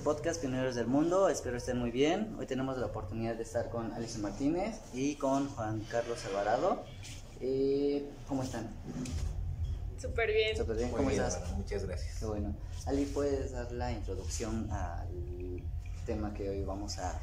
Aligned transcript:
podcast 0.00 0.40
Pioneros 0.40 0.74
del 0.74 0.86
Mundo. 0.86 1.28
Espero 1.28 1.56
estén 1.58 1.78
muy 1.78 1.90
bien. 1.90 2.34
Hoy 2.38 2.46
tenemos 2.46 2.78
la 2.78 2.86
oportunidad 2.86 3.34
de 3.34 3.42
estar 3.42 3.68
con 3.68 3.92
Alicia 3.92 4.20
Martínez 4.20 4.80
y 4.94 5.16
con 5.16 5.48
Juan 5.48 5.80
Carlos 5.90 6.24
Alvarado. 6.26 6.84
Eh, 7.40 8.08
¿Cómo 8.26 8.42
están? 8.42 8.70
Súper 10.00 10.32
bien. 10.32 10.56
Súper 10.56 10.76
bien, 10.76 10.90
¿cómo 10.90 11.08
bien, 11.08 11.20
estás? 11.20 11.36
hermano, 11.36 11.56
muchas 11.58 11.84
gracias. 11.84 12.18
Qué 12.18 12.24
bueno. 12.24 12.56
Ali, 12.86 13.04
¿puedes 13.04 13.52
dar 13.52 13.70
la 13.72 13.92
introducción 13.92 14.70
al 14.70 15.62
tema 16.06 16.32
que 16.32 16.48
hoy 16.48 16.64
vamos 16.64 16.98
a 16.98 17.20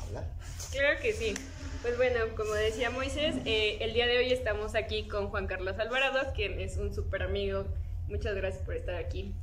hablar? 0.00 0.24
Claro 0.72 1.00
que 1.00 1.12
sí. 1.12 1.34
Pues 1.82 1.96
bueno, 1.96 2.18
como 2.36 2.54
decía 2.54 2.90
Moisés, 2.90 3.36
eh, 3.44 3.78
el 3.80 3.94
día 3.94 4.06
de 4.06 4.18
hoy 4.18 4.32
estamos 4.32 4.74
aquí 4.74 5.06
con 5.06 5.28
Juan 5.28 5.46
Carlos 5.46 5.78
Alvarado, 5.78 6.32
quien 6.34 6.58
es 6.58 6.76
un 6.76 6.92
súper 6.92 7.22
amigo. 7.22 7.66
Muchas 8.08 8.34
gracias 8.34 8.64
por 8.64 8.74
estar 8.74 8.96
aquí. 8.96 9.34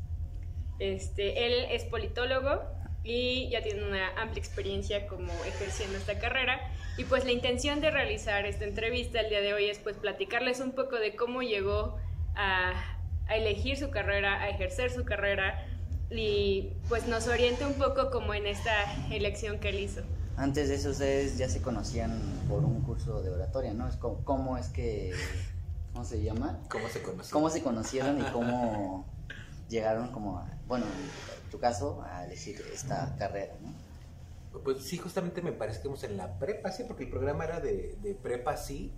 Este, 0.80 1.46
él 1.46 1.66
es 1.70 1.86
politólogo 1.86 2.62
y 3.04 3.50
ya 3.50 3.62
tiene 3.62 3.84
una 3.86 4.10
amplia 4.22 4.40
experiencia 4.40 5.08
como 5.08 5.32
ejerciendo 5.46 5.98
esta 5.98 6.18
carrera. 6.20 6.60
Y 6.98 7.04
pues 7.06 7.26
la 7.26 7.32
intención 7.32 7.82
de 7.82 7.92
realizar 7.92 8.46
esta 8.46 8.66
entrevista 8.66 9.20
el 9.20 9.30
día 9.30 9.42
de 9.42 9.54
hoy 9.54 9.66
es 9.70 9.80
pues 9.80 9.98
platicarles 9.98 10.60
un 10.60 10.72
poco 10.72 10.98
de 10.98 11.16
cómo 11.16 11.42
llegó 11.42 11.98
a, 12.36 12.72
a 13.28 13.36
elegir 13.36 13.78
su 13.78 13.90
carrera, 13.90 14.42
a 14.42 14.50
ejercer 14.50 14.92
su 14.92 15.04
carrera 15.04 15.66
y 16.12 16.74
pues 16.90 17.08
nos 17.08 17.28
oriente 17.28 17.66
un 17.66 17.74
poco 17.74 18.12
como 18.12 18.34
en 18.34 18.46
esta 18.46 18.74
elección 19.12 19.60
que 19.60 19.70
él 19.70 19.80
hizo. 19.80 20.02
Antes 20.38 20.70
de 20.70 20.76
eso, 20.76 20.92
ustedes 20.92 21.38
ya 21.38 21.50
se 21.50 21.62
conocían 21.62 22.20
por 22.48 22.64
un 22.64 22.82
curso 22.82 23.22
de 23.22 23.30
oratoria, 23.32 23.74
¿no? 23.74 23.88
Es 23.88 23.96
como, 23.98 24.24
¿Cómo 24.24 24.58
es 24.58 24.68
que, 24.70 25.12
cómo 25.92 26.06
se 26.06 26.24
llama? 26.24 26.60
¿Cómo 26.70 26.88
se 26.90 27.02
conoció? 27.02 27.34
¿Cómo 27.34 27.50
se 27.50 27.62
conocieron 27.62 28.20
y 28.20 28.24
cómo 28.32 29.06
llegaron 29.70 30.12
como, 30.12 30.38
a- 30.40 30.48
bueno, 30.68 30.86
en 30.86 31.33
tu 31.54 31.60
caso, 31.60 32.02
a 32.02 32.26
elegir 32.26 32.60
esta 32.74 33.16
carrera, 33.16 33.54
¿no? 33.62 33.72
Pues 34.64 34.84
sí, 34.84 34.98
justamente 34.98 35.44
me 35.44 35.52
parece 35.52 35.82
que 35.82 35.88
íbamos 35.88 36.04
en 36.04 36.18
la 36.18 36.40
prepa, 36.40 36.72
sí, 36.72 36.84
porque 36.88 37.04
el 37.04 37.12
programa 37.12 37.44
era 37.46 37.60
de, 37.60 37.96
de 38.02 38.16
prepa, 38.16 38.58
sí. 38.58 38.92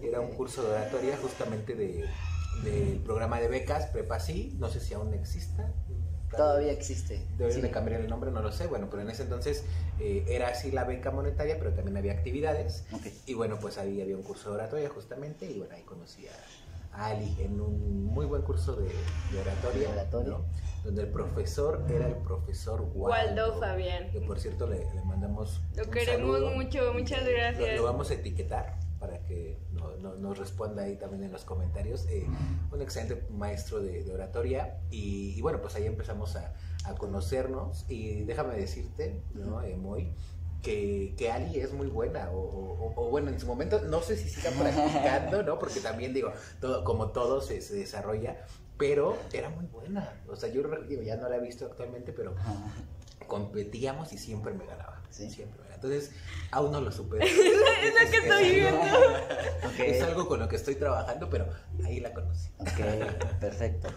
Era 0.00 0.20
un 0.20 0.30
curso 0.30 0.62
de 0.62 0.70
oratoria 0.70 1.18
justamente 1.18 1.74
de, 1.74 2.06
del 2.64 3.00
programa 3.04 3.38
de 3.38 3.48
becas, 3.48 3.86
prepa, 3.86 4.18
sí. 4.18 4.56
No 4.58 4.70
sé 4.70 4.80
si 4.80 4.94
aún 4.94 5.12
exista. 5.12 5.70
Todavía 6.34 6.72
existe. 6.72 7.26
Deberían 7.36 7.60
sí. 7.60 7.66
de 7.66 7.70
cambiar 7.70 8.00
el 8.00 8.08
nombre, 8.08 8.30
no 8.30 8.40
lo 8.40 8.52
sé. 8.52 8.66
Bueno, 8.66 8.88
pero 8.88 9.02
en 9.02 9.10
ese 9.10 9.24
entonces 9.24 9.64
eh, 9.98 10.24
era 10.28 10.48
así 10.48 10.70
la 10.70 10.84
beca 10.84 11.10
monetaria, 11.10 11.58
pero 11.58 11.74
también 11.74 11.98
había 11.98 12.12
actividades. 12.12 12.84
Y 13.26 13.34
bueno, 13.34 13.58
pues 13.60 13.76
ahí 13.76 14.00
había 14.00 14.16
un 14.16 14.22
curso 14.22 14.50
de 14.50 14.54
oratoria 14.56 14.88
justamente. 14.88 15.50
Y 15.50 15.58
bueno, 15.58 15.74
ahí 15.74 15.82
conocí 15.82 16.26
a 16.28 16.32
Ali 16.92 17.36
en 17.40 17.60
un 17.60 18.04
muy 18.04 18.26
buen 18.26 18.42
curso 18.42 18.76
de, 18.76 18.88
de 19.32 19.40
oratoria. 19.40 19.88
De 19.88 19.94
oratoria. 19.94 20.30
¿no? 20.30 20.44
Donde 20.84 21.02
el 21.02 21.08
profesor 21.08 21.84
era 21.90 22.06
el 22.08 22.16
profesor 22.16 22.80
Waldo. 22.94 23.08
Waldo 23.44 23.60
Fabián. 23.60 24.10
Que 24.10 24.20
por 24.22 24.38
cierto 24.40 24.66
le, 24.66 24.78
le 24.94 25.02
mandamos. 25.04 25.60
Lo 25.76 25.84
un 25.84 25.90
queremos 25.90 26.36
saludo. 26.38 26.50
mucho, 26.56 26.92
muchas 26.94 27.22
Lo, 27.24 27.30
gracias. 27.30 27.76
lo 27.76 27.84
vamos 27.84 28.10
a 28.10 28.14
etiquetar 28.14 28.78
para 28.98 29.22
que 29.24 29.58
no- 29.72 29.96
no- 29.96 30.14
nos 30.16 30.38
responda 30.38 30.82
ahí 30.82 30.96
también 30.96 31.24
en 31.24 31.32
los 31.32 31.44
comentarios. 31.44 32.06
Eh, 32.08 32.26
un 32.72 32.82
excelente 32.82 33.26
maestro 33.30 33.80
de, 33.80 34.04
de 34.04 34.12
oratoria 34.14 34.78
y, 34.90 35.34
y 35.38 35.40
bueno, 35.42 35.60
pues 35.60 35.74
ahí 35.74 35.86
empezamos 35.86 36.36
a, 36.36 36.54
a 36.84 36.94
conocernos 36.94 37.84
y 37.88 38.22
déjame 38.24 38.56
decirte, 38.56 39.22
¿no, 39.34 39.62
eh, 39.62 39.76
Moy? 39.76 40.14
Que, 40.62 41.14
que 41.16 41.30
Ali 41.32 41.58
es 41.58 41.72
muy 41.72 41.86
buena, 41.86 42.30
o, 42.30 42.38
o- 42.38 42.92
o- 42.94 43.06
o 43.06 43.10
bueno, 43.10 43.30
en 43.30 43.40
su 43.40 43.46
momento, 43.46 43.80
no 43.82 44.02
sé 44.02 44.16
si 44.16 44.28
siga 44.28 44.50
practicando, 44.50 45.42
¿no? 45.42 45.58
Porque 45.58 45.80
también 45.80 46.12
digo, 46.12 46.32
todo, 46.60 46.84
como 46.84 47.12
todo 47.12 47.40
se, 47.40 47.62
se 47.62 47.74
desarrolla, 47.76 48.44
pero 48.76 49.16
era 49.32 49.48
muy 49.48 49.64
buena. 49.66 50.20
O 50.28 50.36
sea, 50.36 50.50
yo 50.50 50.62
digo, 50.86 51.02
ya 51.02 51.16
no 51.16 51.28
la 51.30 51.36
he 51.36 51.40
visto 51.40 51.64
actualmente, 51.66 52.12
pero 52.12 52.34
competíamos 53.26 54.12
y 54.12 54.18
siempre 54.18 54.52
me 54.52 54.66
ganaba. 54.66 55.02
Sí. 55.10 55.30
Siempre 55.30 55.56
me 55.58 55.64
ganaba. 55.68 55.74
Entonces, 55.76 56.12
aún 56.50 56.72
no 56.72 56.80
lo 56.80 56.92
supero. 56.92 57.24
es 57.24 57.34
lo 57.34 58.10
que 58.10 58.16
estoy 58.18 58.50
viendo. 58.56 58.80
Es 59.78 60.02
algo 60.02 60.28
con 60.28 60.40
lo 60.40 60.48
que 60.48 60.56
estoy 60.56 60.74
trabajando, 60.74 61.30
pero 61.30 61.46
ahí 61.84 62.00
la 62.00 62.12
conocí. 62.12 62.50
Ok, 62.58 63.38
perfecto. 63.40 63.88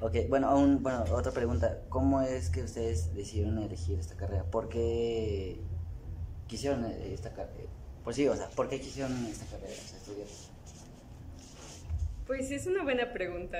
Ok, 0.00 0.14
bueno, 0.28 0.48
aún, 0.48 0.80
bueno, 0.82 1.04
otra 1.12 1.32
pregunta. 1.32 1.80
¿Cómo 1.88 2.20
es 2.22 2.50
que 2.50 2.62
ustedes 2.62 3.12
decidieron 3.14 3.58
elegir 3.58 3.98
esta 3.98 4.14
carrera? 4.16 4.44
¿Por 4.44 4.68
qué 4.68 5.60
quisieron 6.54 6.84
eh, 6.84 7.12
esta 7.12 7.30
carrera? 7.30 7.68
Pues 8.04 8.14
sí, 8.14 8.28
o 8.28 8.36
sea, 8.36 8.48
¿por 8.50 8.68
qué 8.68 8.80
quisieron 8.80 9.12
esta 9.26 9.44
carrera? 9.46 9.72
O 9.72 9.88
sea, 9.88 9.98
estudiar. 9.98 10.28
Pues 12.28 12.50
es 12.52 12.66
una 12.66 12.84
buena 12.84 13.12
pregunta. 13.12 13.58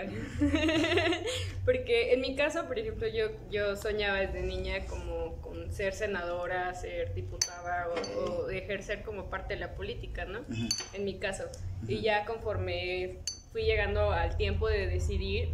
Porque 1.65 2.15
en 2.15 2.21
mi 2.21 2.37
caso, 2.37 2.67
por 2.67 2.79
ejemplo, 2.79 3.09
yo, 3.09 3.31
yo 3.51 3.75
soñaba 3.77 4.21
desde 4.21 4.43
niña 4.43 4.87
como 4.87 5.37
con 5.43 5.73
ser 5.73 5.93
senadora, 5.93 6.73
ser 6.75 7.15
diputada 7.15 7.89
o, 7.89 8.45
o 8.45 8.51
ejercer 8.51 9.03
como 9.03 9.29
parte 9.29 9.55
de 9.55 9.61
la 9.61 9.75
política, 9.75 10.25
¿no? 10.25 10.45
En 10.93 11.05
mi 11.05 11.19
caso. 11.19 11.45
Y 11.89 12.01
ya 12.01 12.25
conforme 12.25 13.19
fui 13.53 13.65
llegando 13.65 14.13
al 14.13 14.37
tiempo 14.37 14.69
de 14.69 14.87
decidir, 14.87 15.49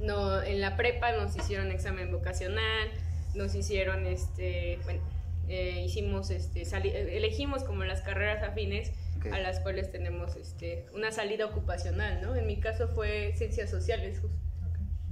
no, 0.00 0.42
en 0.42 0.60
la 0.60 0.76
prepa 0.76 1.12
nos 1.12 1.36
hicieron 1.36 1.70
examen 1.70 2.10
vocacional, 2.10 2.90
nos 3.34 3.54
hicieron, 3.54 4.06
este, 4.06 4.78
bueno, 4.84 5.00
eh, 5.48 5.82
hicimos, 5.84 6.30
este, 6.30 6.62
eh, 6.62 7.16
elegimos 7.16 7.64
como 7.64 7.84
las 7.84 8.00
carreras 8.02 8.42
afines 8.42 8.92
a 9.32 9.38
las 9.38 9.60
cuales 9.60 9.90
tenemos, 9.92 10.34
este, 10.36 10.86
una 10.94 11.12
salida 11.12 11.46
ocupacional, 11.46 12.20
¿no? 12.22 12.34
En 12.34 12.46
mi 12.46 12.58
caso 12.58 12.88
fue 12.88 13.32
ciencias 13.36 13.70
sociales, 13.70 14.18
justo. 14.20 14.36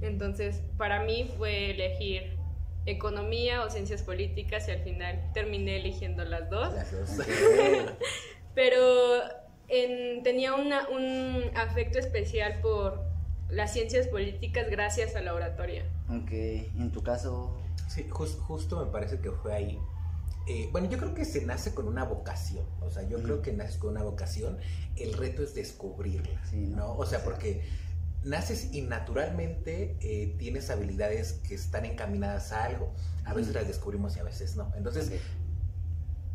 Entonces, 0.01 0.61
para 0.77 1.03
mí 1.03 1.31
fue 1.37 1.71
elegir 1.71 2.37
economía 2.85 3.63
o 3.63 3.69
ciencias 3.69 4.01
políticas 4.01 4.67
y 4.67 4.71
al 4.71 4.79
final 4.83 5.31
terminé 5.33 5.77
eligiendo 5.77 6.25
las 6.25 6.49
dos. 6.49 6.73
Las 6.73 6.91
dos. 6.91 7.19
Ok. 7.19 7.27
Pero 8.55 8.79
en- 9.69 10.23
tenía 10.23 10.55
una- 10.55 10.87
un 10.89 11.43
afecto 11.55 11.99
especial 11.99 12.59
por 12.61 13.03
las 13.49 13.71
ciencias 13.73 14.07
políticas 14.07 14.69
gracias 14.69 15.15
a 15.15 15.21
la 15.21 15.33
oratoria. 15.33 15.85
Ok, 16.09 16.31
en 16.31 16.91
tu 16.91 17.03
caso, 17.03 17.57
Sí, 17.87 18.07
justo 18.09 18.85
me 18.85 18.89
parece 18.89 19.19
que 19.19 19.31
fue 19.31 19.53
ahí. 19.53 19.77
Eh, 20.51 20.67
bueno, 20.69 20.89
yo 20.89 20.97
creo 20.97 21.13
que 21.13 21.23
se 21.23 21.45
nace 21.45 21.73
con 21.73 21.87
una 21.87 22.03
vocación. 22.03 22.65
O 22.81 22.89
sea, 22.89 23.03
yo 23.03 23.23
creo 23.23 23.41
que 23.41 23.53
naces 23.53 23.77
con 23.77 23.91
una 23.91 24.03
vocación. 24.03 24.57
El 24.97 25.13
reto 25.13 25.43
es 25.43 25.55
descubrirla, 25.55 26.45
Sí, 26.49 26.57
¿no? 26.57 26.75
¿no? 26.75 26.97
O 26.97 27.05
sea, 27.05 27.23
porque 27.23 27.61
naces 28.25 28.73
y 28.73 28.81
naturalmente 28.81 29.97
eh, 30.01 30.35
tienes 30.37 30.69
habilidades 30.69 31.39
que 31.47 31.55
están 31.55 31.85
encaminadas 31.85 32.51
a 32.51 32.65
algo. 32.65 32.93
A 33.23 33.33
veces 33.33 33.53
las 33.53 33.65
descubrimos 33.65 34.17
y 34.17 34.19
a 34.19 34.23
veces 34.23 34.57
no. 34.57 34.73
Entonces. 34.75 35.11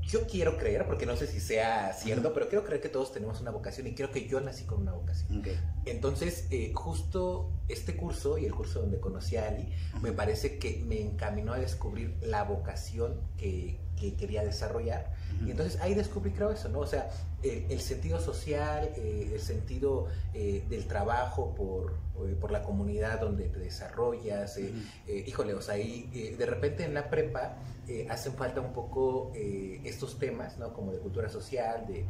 Yo 0.06 0.27
quiero 0.27 0.56
creer, 0.56 0.87
porque 0.87 1.05
no 1.05 1.17
sé 1.17 1.27
si 1.27 1.41
sea 1.41 1.93
cierto, 1.93 2.33
pero 2.33 2.49
quiero 2.49 2.65
creer 2.65 2.81
que 2.81 2.89
todos 2.89 3.12
tenemos 3.12 3.41
una 3.41 3.50
vocación 3.50 3.87
y 3.87 3.94
creo 3.94 4.11
que 4.11 4.27
yo 4.27 4.41
nací 4.41 4.65
con 4.65 4.83
una 4.83 4.93
vocación. 4.93 5.41
ok. 5.41 5.49
Entonces, 5.84 6.47
eh, 6.50 6.72
justo 6.75 7.50
este 7.69 7.97
curso 7.97 8.39
y 8.39 8.45
el 8.45 8.55
curso 8.55 8.81
donde 8.81 9.00
conocí 9.00 9.37
a 9.37 9.49
Ali, 9.49 9.72
me 10.00 10.12
parece 10.12 10.59
que 10.59 10.83
me 10.87 11.00
encaminó 11.00 11.53
a 11.53 11.59
descubrir 11.59 12.16
la 12.22 12.45
vocación 12.45 13.21
que, 13.37 13.81
que 13.99 14.15
quería 14.15 14.45
desarrollar. 14.45 15.12
Y 15.45 15.51
entonces 15.51 15.81
ahí 15.81 15.95
descubrí, 15.95 16.31
creo, 16.31 16.51
eso, 16.51 16.69
¿no? 16.69 16.81
O 16.81 16.87
sea, 16.87 17.11
el, 17.43 17.67
el 17.71 17.81
sentido 17.81 18.21
social, 18.21 18.91
eh, 18.97 19.31
el 19.33 19.41
sentido 19.41 20.07
eh, 20.35 20.65
del 20.69 20.87
trabajo 20.87 21.55
por, 21.55 21.95
eh, 22.27 22.37
por 22.41 22.51
la 22.51 22.63
comunidad 22.63 23.21
donde 23.21 23.49
te 23.49 23.59
desarrollas. 23.59 24.57
eh, 24.59 24.73
eh, 25.07 25.25
híjole, 25.27 25.55
o 25.55 25.61
sea, 25.61 25.75
ahí 25.75 26.09
eh, 26.15 26.37
de 26.37 26.47
repente 26.47 26.85
en 26.85 26.95
la 26.95 27.11
prepa 27.11 27.57
eh, 27.89 28.07
hacen 28.11 28.35
falta 28.35 28.61
un 28.61 28.73
poco 28.73 29.33
eh, 29.35 29.81
estos 29.85 30.19
temas, 30.19 30.59
¿no? 30.59 30.73
Como 30.73 30.93
de 30.93 30.99
cultura 30.99 31.28
social, 31.28 31.87
de... 31.87 32.07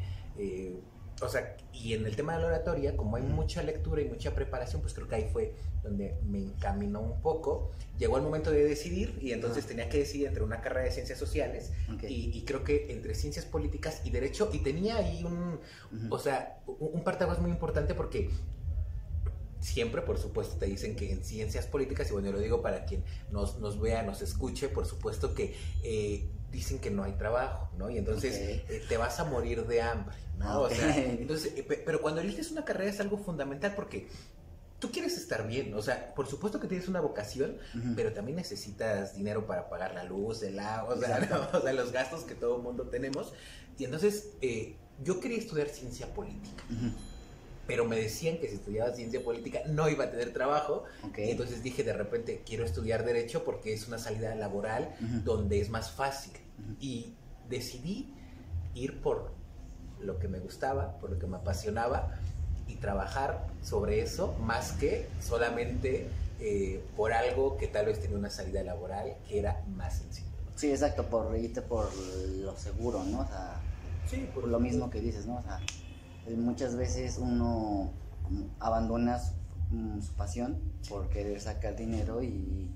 o 1.23 1.29
sea, 1.29 1.57
y 1.73 1.95
en 1.95 2.05
el 2.05 2.15
tema 2.15 2.35
de 2.35 2.41
la 2.43 2.47
oratoria, 2.49 2.97
como 2.97 3.17
hay 3.17 3.23
mucha 3.23 3.63
lectura 3.63 4.03
y 4.03 4.05
mucha 4.07 4.35
preparación, 4.35 4.83
pues 4.83 4.93
creo 4.93 5.09
que 5.09 5.15
ahí 5.15 5.29
fue 5.33 5.55
donde 5.83 6.17
me 6.25 6.39
encaminó 6.39 7.01
un 7.01 7.21
poco. 7.23 7.71
Llegó 7.99 8.17
el 8.19 8.23
momento 8.23 8.51
de 8.51 8.65
decidir 8.65 9.19
y 9.23 9.33
entonces 9.33 9.67
tenía 9.67 9.89
que 9.89 9.99
decidir 9.99 10.27
entre 10.27 10.43
una 10.43 10.61
carrera 10.61 10.85
de 10.85 10.91
ciencias 10.91 11.19
sociales 11.19 11.73
Ok. 11.95 12.05
y, 12.05 12.37
y 12.37 12.45
creo 12.45 12.65
que 12.65 12.93
entre 12.93 13.15
ciencias 13.15 13.47
políticas 13.47 14.03
y 14.05 14.11
derecho, 14.11 14.51
y 14.53 14.59
tenía 14.59 14.97
ahí 14.97 15.25
un, 15.25 15.59
Ujú. 15.93 16.15
o 16.15 16.19
sea, 16.19 16.61
un, 16.67 16.91
un 16.93 17.05
parteaguas 17.05 17.39
muy 17.41 17.51
importante 17.51 17.95
porque 17.95 18.31
siempre, 19.61 20.03
por 20.03 20.19
supuesto, 20.19 20.57
te 20.59 20.67
dicen 20.67 20.97
que 20.97 21.11
en 21.11 21.25
ciencias 21.25 21.67
políticas, 21.67 22.11
y 22.11 22.12
bueno, 22.12 22.31
lo 22.31 22.39
digo 22.39 22.62
para 22.62 22.85
quien 22.85 23.03
nos, 23.31 23.59
nos 23.59 23.81
vea, 23.81 24.03
nos 24.03 24.23
escuche, 24.23 24.69
por 24.69 24.87
supuesto 24.87 25.35
que 25.35 25.57
eh, 25.83 26.29
dicen 26.53 26.79
que 26.79 26.91
no 26.91 27.03
hay 27.05 27.13
trabajo, 27.13 27.69
¿no? 27.77 27.91
Y 27.91 27.99
entonces 27.99 28.35
eh, 28.35 28.83
te 28.89 28.97
vas 28.97 29.19
a 29.21 29.25
morir 29.25 29.67
de 29.67 29.83
hambre, 29.83 30.17
¿no? 30.39 30.63
O 30.63 30.71
sea, 30.71 30.97
entonces, 30.97 31.53
eh, 31.57 31.63
pe- 31.63 31.83
pero 31.85 32.01
cuando 32.01 32.21
eliges 32.21 32.51
una 32.51 32.65
carrera 32.65 32.91
es 32.91 33.01
algo 33.01 33.19
fundamental 33.19 33.75
porque 33.75 34.09
tú 34.79 34.91
quieres 34.91 35.17
estar 35.17 35.47
bien, 35.47 35.73
o 35.75 35.83
sea, 35.83 36.15
por 36.15 36.27
supuesto 36.27 36.61
que 36.61 36.69
tienes 36.69 36.87
una 36.89 37.01
vocación, 37.01 37.57
pero 37.95 38.13
también 38.13 38.37
necesitas 38.37 39.15
dinero 39.15 39.47
para 39.47 39.69
pagar 39.71 39.95
la 39.95 40.05
luz, 40.05 40.43
el 40.43 40.59
agua, 40.59 40.95
o 40.95 41.01
sea, 41.01 41.19
Exacto. 41.19 41.49
¿no? 41.53 41.59
O 41.59 41.63
sea, 41.63 41.73
los 41.73 41.93
gastos 41.93 42.25
que 42.25 42.35
todo 42.35 42.57
el 42.57 42.63
mundo 42.63 42.85
tenemos. 42.89 43.33
Y 43.79 43.85
entonces, 43.85 44.31
eh, 44.43 44.77
yo 45.03 45.19
quería 45.21 45.39
estudiar 45.39 45.69
ciencia 45.69 46.07
política. 46.15 46.63
Ujú. 46.71 46.93
Pero 47.67 47.85
me 47.85 47.97
decían 47.97 48.39
que 48.39 48.49
si 48.49 48.55
estudiaba 48.57 48.93
ciencia 48.95 49.23
política 49.23 49.61
no 49.67 49.89
iba 49.89 50.05
a 50.05 50.11
tener 50.11 50.33
trabajo. 50.33 50.85
Y 51.17 51.31
entonces 51.31 51.63
dije 51.63 51.83
de 51.83 51.93
repente, 51.93 52.43
quiero 52.47 52.65
estudiar 52.65 53.05
derecho 53.05 53.45
porque 53.45 53.73
es 53.73 53.89
una 53.89 53.99
salida 53.99 54.35
laboral 54.35 54.95
Ujú. 55.01 55.21
donde 55.25 55.61
es 55.61 55.69
más 55.71 55.91
fácil. 55.91 56.33
Ujú. 56.59 56.77
Y 56.81 57.15
decidí 57.49 58.13
ir 58.75 59.01
por 59.01 59.33
lo 60.01 60.19
que 60.19 60.29
me 60.29 60.39
gustaba, 60.39 60.99
por 60.99 61.11
lo 61.11 61.19
que 61.19 61.27
me 61.27 61.37
apasionaba 61.37 62.11
y 62.69 62.77
trabajar 62.77 63.47
sobre 63.63 64.01
eso 64.01 64.35
más 64.41 64.73
que 64.73 65.09
solamente 65.21 66.09
eh, 66.41 66.83
por 66.97 67.12
algo 67.12 67.57
que 67.57 67.67
tal 67.67 67.87
vez 67.87 68.01
tenía 68.01 68.17
una 68.19 68.31
salida 68.31 68.62
laboral 68.62 69.17
que 69.29 69.39
era 69.39 69.65
más 69.75 69.99
sencillo. 69.99 70.27
Sí, 70.55 70.71
exacto, 70.71 71.05
por 71.05 71.37
irte 71.37 71.62
por 71.62 71.89
lo 71.95 72.57
seguro, 72.57 73.03
¿no? 73.05 73.21
O 73.21 73.27
sea, 73.27 73.61
Sí, 74.09 74.29
por 74.33 74.47
lo 74.47 74.61
mismo 74.61 74.89
que 74.89 75.01
dices, 75.01 75.27
¿no? 75.27 75.37
O 75.39 75.43
sea, 75.43 75.59
muchas 76.34 76.76
veces 76.76 77.19
uno 77.19 77.93
como, 78.23 78.49
abandona 78.58 79.19
su, 79.19 79.34
mm, 79.70 80.02
su 80.02 80.12
pasión 80.14 80.58
por 80.88 81.08
querer 81.08 81.40
sacar 81.40 81.76
dinero 81.76 82.23
y 82.23 82.70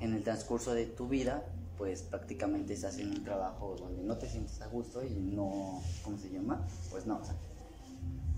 en 0.00 0.14
el 0.14 0.22
transcurso 0.22 0.74
de 0.74 0.86
tu 0.86 1.08
vida, 1.08 1.44
pues 1.78 2.02
prácticamente 2.02 2.74
estás 2.74 2.98
en 2.98 3.10
un 3.10 3.24
trabajo 3.24 3.76
donde 3.78 4.02
no 4.02 4.16
te 4.16 4.28
sientes 4.28 4.60
a 4.60 4.66
gusto 4.66 5.02
y 5.04 5.10
no, 5.10 5.82
¿cómo 6.02 6.18
se 6.18 6.30
llama? 6.30 6.66
Pues 6.90 7.06
no, 7.06 7.18
o 7.18 7.24
sea, 7.24 7.34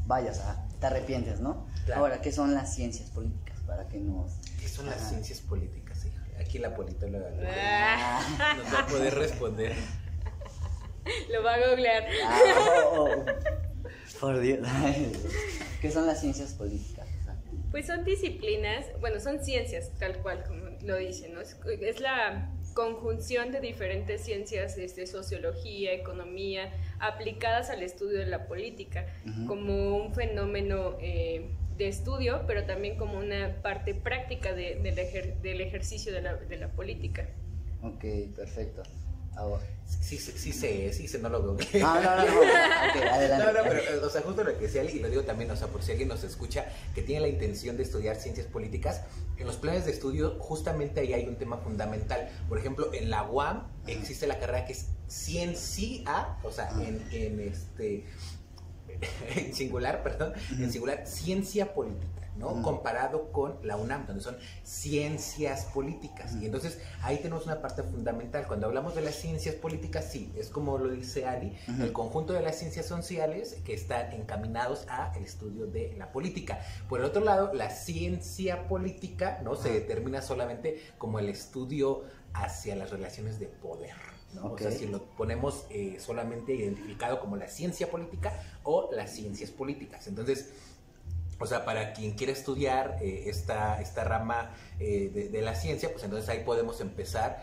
vaya, 0.06 0.31
o 0.31 0.34
sea, 0.34 0.66
te 0.81 0.87
arrepientes, 0.87 1.40
¿no? 1.40 1.66
Claro. 1.84 2.02
Ahora, 2.02 2.20
¿qué 2.20 2.32
son 2.32 2.54
las 2.54 2.75
ciencias 2.75 3.10
políticas? 3.10 3.58
Para 3.66 3.88
que 3.88 3.98
nos... 3.98 4.32
¿Qué 4.60 4.69
son 4.69 4.87
las 4.87 5.08
ciencias 5.08 5.40
políticas? 5.40 6.04
hija? 6.04 6.22
Aquí 6.40 6.58
la 6.58 6.75
politóloga 6.75 7.31
Ah, 7.48 8.54
nos 8.56 8.75
va 8.75 8.81
a 8.81 8.87
poder 8.87 9.14
responder. 9.14 9.75
Lo 11.32 11.43
va 11.43 11.54
a 11.54 11.69
googlear. 11.69 12.04
Ah, 12.25 12.40
oh, 12.90 13.04
oh, 13.04 13.10
oh. 13.10 13.25
Por 14.21 14.41
Dios. 14.41 14.61
¿Qué 15.81 15.91
son 15.91 16.07
las 16.07 16.21
ciencias 16.21 16.53
políticas? 16.55 17.07
O 17.21 17.25
sea, 17.25 17.37
Pues 17.71 17.87
son 17.87 18.05
disciplinas, 18.05 18.87
bueno, 19.01 19.21
son 19.21 19.45
ciencias, 19.45 19.91
tal 19.99 20.17
cual 20.19 20.43
como 20.45 20.67
lo 20.83 20.97
dicen, 20.97 21.35
¿no? 21.35 21.41
Es, 21.41 22.01
la 22.01 22.51
conjunción 22.75 23.53
de 23.53 23.61
diferentes 23.61 24.23
ciencias, 24.23 24.77
este, 24.79 25.07
sociología, 25.07 25.93
economía, 25.95 26.73
aplicadas 26.99 27.71
al 27.71 27.83
estudio 27.83 28.19
de 28.19 28.27
la 28.27 28.47
política, 28.47 29.07
como 29.47 29.97
un 29.97 30.15
fenómeno 30.15 30.97
eh, 31.01 31.51
de 31.79 31.89
estudio, 31.89 32.43
pero 32.47 32.65
también 32.65 32.97
como 32.97 33.19
una 33.19 33.61
parte 33.63 33.95
práctica 33.95 34.53
de- 34.55 34.77
del, 34.77 34.97
ejer- 34.99 35.41
del 35.41 35.61
ejercicio 35.61 36.13
de 36.13 36.23
la, 36.23 36.37
de 36.37 36.57
la 36.57 36.69
política. 36.69 37.29
Ok, 37.83 38.05
perfecto. 38.35 38.83
Sí, 40.00 40.19
sí, 40.19 40.33
sí 40.37 40.53
sé, 40.53 40.93
sí 40.93 41.09
sé, 41.09 41.19
no 41.19 41.29
lo 41.29 41.43
veo. 41.43 41.56
No, 41.81 41.94
no, 42.00 42.17
no. 42.17 42.23
Ok, 42.23 43.06
adelante. 43.11 43.44
No, 43.44 43.53
no, 43.53 43.69
pero, 43.69 44.06
o 44.06 44.11
sea, 44.11 44.23
justo 44.25 44.44
lo 44.44 44.56
que 44.56 44.67
decía, 44.67 44.85
y 44.85 44.99
lo 44.99 45.09
digo 45.09 45.23
también, 45.23 45.50
o 45.50 45.56
sea, 45.56 45.69
por 45.69 45.83
si 45.83 45.93
alguien 45.93 46.09
nos 46.09 46.25
escucha 46.25 46.67
que 46.94 47.03
tiene 47.03 47.23
la 47.23 47.29
intención 47.29 47.77
de 47.77 47.83
estudiar 47.83 48.17
ciencias 48.17 48.47
políticas, 48.47 49.03
en 49.37 49.47
los 49.47 49.56
planes 49.56 49.85
de 49.85 49.93
estudio, 49.93 50.37
justamente 50.38 51.00
ahí 51.00 51.12
hay 51.12 51.27
un 51.27 51.37
tema 51.37 51.59
fundamental. 51.59 52.29
Por 52.49 52.59
ejemplo, 52.59 52.93
en 52.94 53.11
la 53.11 53.25
UAM 53.25 53.67
existe 53.87 54.27
la 54.27 54.38
carrera 54.38 54.65
que 54.65 54.73
es 54.73 54.87
ciencia, 55.06 56.37
o 56.43 56.50
sea, 56.50 56.71
en, 56.81 57.06
en 57.12 57.41
este. 57.41 58.05
En 59.37 59.53
singular, 59.53 60.03
perdón, 60.03 60.32
en 60.59 60.73
singular, 60.73 61.06
ciencia 61.06 61.75
política, 61.75 62.16
¿no? 62.38 62.50
Ujú. 62.50 62.62
Comparado 62.62 63.33
con 63.33 63.59
la 63.62 63.77
UNAM, 63.77 64.06
donde 64.06 64.23
son 64.23 64.37
ciencias 64.62 65.65
políticas. 65.67 66.35
Y 66.37 66.47
entonces 66.47 66.79
ahí 67.03 67.19
tenemos 67.19 67.47
una 67.47 67.61
parte 67.61 67.83
fundamental. 67.83 68.47
Cuando 68.47 68.67
hablamos 68.67 68.94
de 68.94 69.03
las 69.03 69.15
ciencias 69.15 69.55
políticas, 69.55 70.11
sí, 70.11 70.33
es 70.37 70.49
como 70.49 70.79
lo 70.79 70.91
dice 70.91 71.27
Ali, 71.27 71.56
el 71.81 71.93
conjunto 71.93 72.33
de 72.33 72.43
las 72.43 72.59
ciencias 72.59 72.87
sociales 72.87 73.56
que 73.65 73.75
están 73.75 74.12
encaminados 74.12 74.87
a 74.88 75.12
el 75.17 75.25
estudio 75.25 75.67
de 75.67 75.94
la 75.97 76.12
política. 76.12 76.61
Por 76.88 77.00
el 77.00 77.06
otro 77.06 77.25
lado, 77.25 77.53
la 77.55 77.71
ciencia 77.71 78.69
política 78.69 79.41
no 79.43 79.56
se 79.56 79.69
Ajá. 79.69 79.79
determina 79.79 80.23
solamente 80.23 80.82
como 80.99 81.19
el 81.19 81.29
estudio 81.29 82.05
hacia 82.32 82.77
las 82.77 82.91
relaciones 82.91 83.39
de 83.39 83.47
poder. 83.47 83.94
¿no? 84.35 84.53
O 84.53 84.59
sea, 84.59 84.71
si 84.71 84.87
lo 84.87 85.03
ponemos 85.17 85.67
eh, 85.71 85.97
solamente 85.99 86.55
identificado 86.55 87.21
como 87.21 87.37
la 87.37 87.49
ciencia 87.49 87.91
política 87.91 88.32
o 88.65 88.91
las 88.93 89.11
ciencias 89.11 89.50
políticas. 89.50 90.06
Entonces, 90.09 90.50
o 91.38 91.47
sea, 91.47 91.65
para 91.65 91.93
quien 91.93 92.12
quiera 92.15 92.33
estudiar 92.33 92.99
eh, 93.03 93.25
esta, 93.27 93.81
esta 93.81 94.05
rama 94.05 94.55
eh, 94.81 95.11
de, 95.12 95.29
de 95.29 95.43
la 95.43 95.55
ciencia, 95.55 95.91
pues 95.93 96.03
entonces 96.05 96.29
ahí 96.29 96.44
podemos 96.44 96.81
empezar 96.81 97.43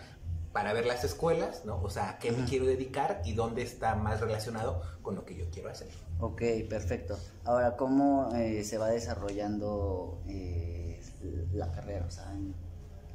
para 0.51 0.72
ver 0.74 0.86
las 0.86 1.04
escuelas, 1.04 1.66
¿no? 1.66 1.81
O 1.81 1.90
sea, 1.90 2.12
a 2.12 2.19
qué 2.19 2.31
me 2.31 2.45
quiero 2.45 2.66
dedicar 2.66 3.22
y 3.25 3.34
dónde 3.34 3.63
está 3.63 3.95
más 3.95 4.22
relacionado 4.22 4.81
con 5.01 5.16
lo 5.16 5.25
que 5.25 5.36
yo 5.36 5.45
quiero 5.51 5.69
hacer. 5.69 5.88
Ok, 6.19 6.42
perfecto. 6.69 7.18
Ahora, 7.44 7.75
¿cómo 7.75 8.31
eh, 8.36 8.63
se 8.63 8.78
va 8.78 8.90
desarrollando 8.90 10.22
eh, 10.28 11.01
la 11.54 11.72
carrera? 11.72 12.06
O 12.07 12.12
sea, 12.12 12.31
en- 12.34 12.54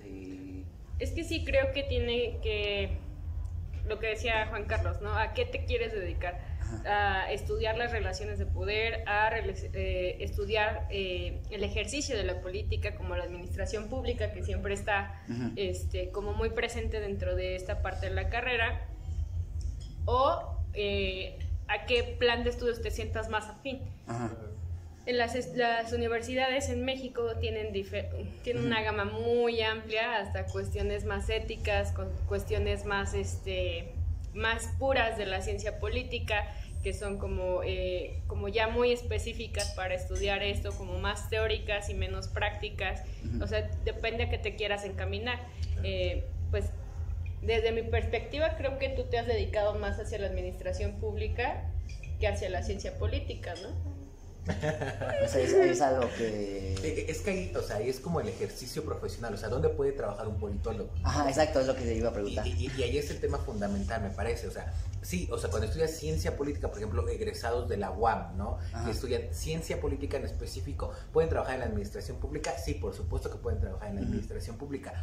eh, 0.03 0.65
Es 0.99 1.13
que 1.13 1.23
sí 1.23 1.45
creo 1.45 1.73
que 1.73 1.85
tiene 1.85 2.41
que, 2.43 2.99
lo 3.89 3.99
que 3.99 4.09
decía 4.09 4.47
Juan 4.49 4.65
Carlos, 4.65 5.01
¿no? 5.01 5.17
¿A 5.17 5.33
qué 5.33 5.45
te 5.45 5.65
quieres 5.65 5.93
dedicar? 5.93 6.39
A 6.87 7.33
estudiar 7.33 7.79
las 7.79 7.93
relaciones 7.93 8.39
de 8.39 8.45
poder, 8.45 9.09
a 9.09 9.31
eh, 9.39 10.17
estudiar 10.21 10.87
eh, 10.91 11.41
el 11.51 11.65
ejercicio 11.65 12.17
de 12.17 12.25
la 12.25 12.41
política 12.43 12.95
como 12.95 13.17
la 13.17 13.25
administración 13.25 13.89
pública, 13.89 14.33
que 14.33 14.43
siempre 14.43 14.75
está 14.75 15.23
este, 15.57 16.11
como 16.11 16.35
muy 16.35 16.51
presente 16.51 17.01
dentro 17.01 17.35
de 17.35 17.57
esta 17.57 17.81
parte 17.81 18.09
de 18.11 18.15
la 18.15 18.29
carrera, 18.29 18.87
o 20.05 20.59
eh, 20.75 21.39
a 21.69 21.87
qué 21.87 22.17
plan 22.19 22.45
de 22.45 22.51
estudios 22.51 22.83
te 22.83 22.91
sientas 22.91 23.29
más 23.29 23.49
afín. 23.49 23.81
ajá. 24.07 24.31
En 25.09 25.17
las, 25.17 25.35
las 25.57 25.91
universidades 25.95 26.69
en 26.69 26.85
México 26.85 27.37
tienen, 27.41 27.73
una 28.59 28.83
gama 28.83 29.07
muy 29.07 29.63
amplia, 29.63 30.19
hasta 30.19 30.45
cuestiones 30.45 31.07
más 31.07 31.31
éticas, 31.31 31.93
con 31.93 32.11
cuestiones 32.27 32.85
más, 32.85 33.15
este, 33.15 33.95
más 34.35 34.69
puras 34.79 35.17
de 35.17 35.25
la 35.25 35.41
ciencia 35.41 35.79
política, 35.81 36.45
que 36.83 36.93
son 36.93 37.17
como, 37.17 37.63
eh, 37.65 38.21
como 38.27 38.49
ya 38.49 38.69
muy 38.69 38.93
específicas 38.93 39.71
para 39.71 39.95
estudiar 39.95 40.43
esto, 40.43 40.77
como 40.77 40.99
más 40.99 41.31
teóricas 41.31 41.89
y 41.89 41.95
menos 41.95 42.29
prácticas. 42.29 43.03
O 43.41 43.47
sea, 43.47 43.63
depende 43.87 44.25
a 44.25 44.29
qué 44.29 44.37
te 44.37 44.57
quieras 44.57 44.85
encaminar. 44.85 45.41
Eh, 45.85 46.27
pues 46.51 46.67
desde 47.41 47.73
mi 47.73 47.81
perspectiva 47.81 48.59
creo 48.59 48.79
que 48.79 48.91
tú 48.91 49.05
te 49.05 49.17
has 49.19 49.27
dedicado 49.27 49.75
más 49.79 49.99
hacia 49.99 50.19
la 50.19 50.27
administración 50.27 51.01
pública 51.01 51.65
que 52.21 52.29
hacia 52.29 52.51
la 52.51 52.63
ciencia 52.63 52.99
política, 52.99 53.55
¿no? 53.63 53.98
O 55.25 55.29
sea, 55.29 55.41
es, 55.43 55.53
es 55.53 55.81
algo 55.81 56.09
que... 56.17 56.75
Es 57.09 57.21
que 57.21 57.31
ahí, 57.31 57.53
o 57.55 57.63
sea, 57.63 57.77
ahí 57.77 57.89
es 57.89 58.01
como 58.01 58.21
el 58.21 58.29
ejercicio 58.29 58.85
profesional, 58.85 59.35
o 59.35 59.37
sea, 59.37 59.49
¿dónde 59.49 59.69
puede 59.69 59.93
trabajar 59.93 60.27
un 60.29 60.37
politólogo? 60.39 60.91
Ajá, 61.03 61.29
exacto, 61.29 61.61
es 61.61 61.67
lo 61.67 61.75
que 61.77 61.83
te 61.83 61.95
iba 61.95 62.09
a 62.11 62.13
preguntar. 62.13 62.47
y- 62.47 62.71
y 62.77 62.83
ahí 62.83 62.97
es 62.99 63.11
el 63.11 63.21
tema 63.21 63.39
fundamental, 63.39 64.03
me 64.03 64.11
parece. 64.11 64.49
O 64.49 64.51
sea, 64.51 64.73
sí, 65.03 65.29
o 65.31 65.39
sea, 65.39 65.51
cuando 65.51 65.67
estudias 65.67 65.91
ciencia 65.91 66.37
política, 66.37 66.69
por 66.69 66.79
ejemplo, 66.79 67.07
egresados 67.09 67.69
de 67.69 67.77
la 67.77 67.91
UAM, 67.91 68.37
¿no? 68.39 68.59
Ajá. 68.73 68.85
Que 68.85 68.93
estudian 68.93 69.23
ciencia 69.33 69.81
política 69.81 70.17
en 70.17 70.25
específico, 70.25 70.93
¿pueden 71.13 71.29
trabajar 71.31 71.55
en 71.55 71.61
la 71.61 71.67
administración 71.67 72.19
pública? 72.19 72.57
Sí, 72.57 72.75
por 72.75 72.95
supuesto 72.95 73.31
que 73.31 73.39
pueden 73.39 73.61
trabajar 73.61 73.89
en 73.89 73.97
la 73.97 74.01
administración 74.03 74.57
pública. 74.57 74.95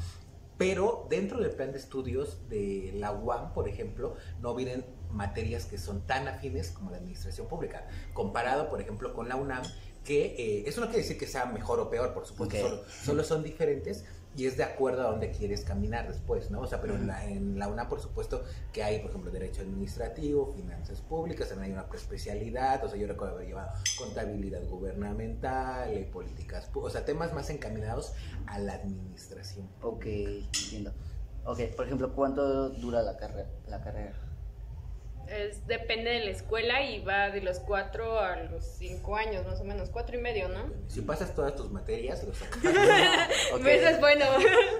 Pero 0.58 1.06
dentro 1.10 1.40
del 1.42 1.52
plan 1.52 1.74
de 1.74 1.78
estudios 1.80 2.48
de 2.48 2.94
la 2.96 3.12
UAM, 3.12 3.54
por 3.54 3.68
ejemplo, 3.68 4.16
no 4.40 4.56
vienen 4.56 4.86
materias 5.12 5.66
que 5.66 5.78
son 5.78 6.02
tan 6.06 6.28
afines 6.28 6.72
como 6.72 6.92
la 6.92 6.98
administración 6.98 7.48
pública. 7.48 7.88
Comparado, 8.14 8.70
por 8.70 8.82
ejemplo, 8.82 9.14
con 9.14 9.30
la 9.30 9.36
UNAM, 9.36 9.64
que 10.04 10.36
eh, 10.38 10.64
eso 10.68 10.82
no 10.82 10.88
quiere 10.88 11.02
decir 11.02 11.18
que 11.18 11.28
sea 11.28 11.46
mejor 11.46 11.80
o 11.80 11.90
peor, 11.90 12.14
por 12.14 12.26
supuesto, 12.26 12.58
solo, 12.58 12.84
solo 12.90 13.24
son 13.24 13.44
diferentes 13.44 14.06
y 14.38 14.48
es 14.48 14.58
de 14.58 14.64
acuerdo 14.64 15.08
a 15.08 15.12
dónde 15.12 15.32
quieres 15.32 15.64
caminar 15.64 16.08
después, 16.08 16.52
¿no? 16.52 16.62
O 16.62 16.68
sea, 16.68 16.82
pero 16.82 16.96
en, 16.96 17.08
la, 17.08 17.26
en 17.26 17.58
la 17.58 17.70
UNAM, 17.70 17.88
por 17.88 18.02
supuesto, 18.02 18.44
que 18.74 18.84
hay, 18.84 19.00
por 19.00 19.10
ejemplo, 19.10 19.32
Derecho 19.32 19.62
Administrativo, 19.62 20.54
Finanzas 20.54 21.00
Públicas, 21.02 21.48
también 21.48 21.72
hay 21.72 21.78
una 21.80 21.96
especialidad, 21.96 22.84
o 22.84 22.90
sea, 22.90 22.98
yo 22.98 23.08
recuerdo 23.08 23.36
haber 23.36 23.48
llevado 23.48 23.72
Contabilidad 23.98 24.62
Gubernamental, 24.68 25.94
eh, 25.94 26.10
Políticas, 26.12 26.70
o 26.74 26.90
sea, 26.90 27.06
temas 27.06 27.34
más 27.34 27.50
encaminados 27.50 28.14
a 28.48 28.60
la 28.60 28.74
administración. 28.74 29.70
Ok, 29.82 30.06
entiendo. 30.06 30.92
Ok, 31.46 31.60
por 31.76 31.86
ejemplo, 31.86 32.14
¿cuánto 32.14 32.70
dura 32.70 33.02
la 33.04 33.16
carrera? 33.16 33.48
La 33.68 33.82
carrera? 33.82 34.25
Es, 35.30 35.66
depende 35.68 36.12
de 36.12 36.20
la 36.26 36.32
escuela 36.32 36.84
y 36.84 37.04
va 37.04 37.30
de 37.32 37.42
los 37.42 37.60
cuatro 37.60 38.20
a 38.20 38.36
los 38.36 38.64
cinco 38.64 39.16
años, 39.16 39.46
más 39.46 39.60
o 39.60 39.64
menos, 39.64 39.90
cuatro 39.90 40.18
y 40.18 40.22
medio, 40.22 40.50
¿no? 40.50 40.72
Si 40.88 41.02
pasas 41.02 41.34
todas 41.34 41.56
tus 41.56 41.72
materias, 41.72 42.24
los 42.24 42.38
sacas. 42.40 42.58
Ok. 43.54 43.66
Eso 43.66 43.90
es 43.90 44.00
bueno. 44.00 44.26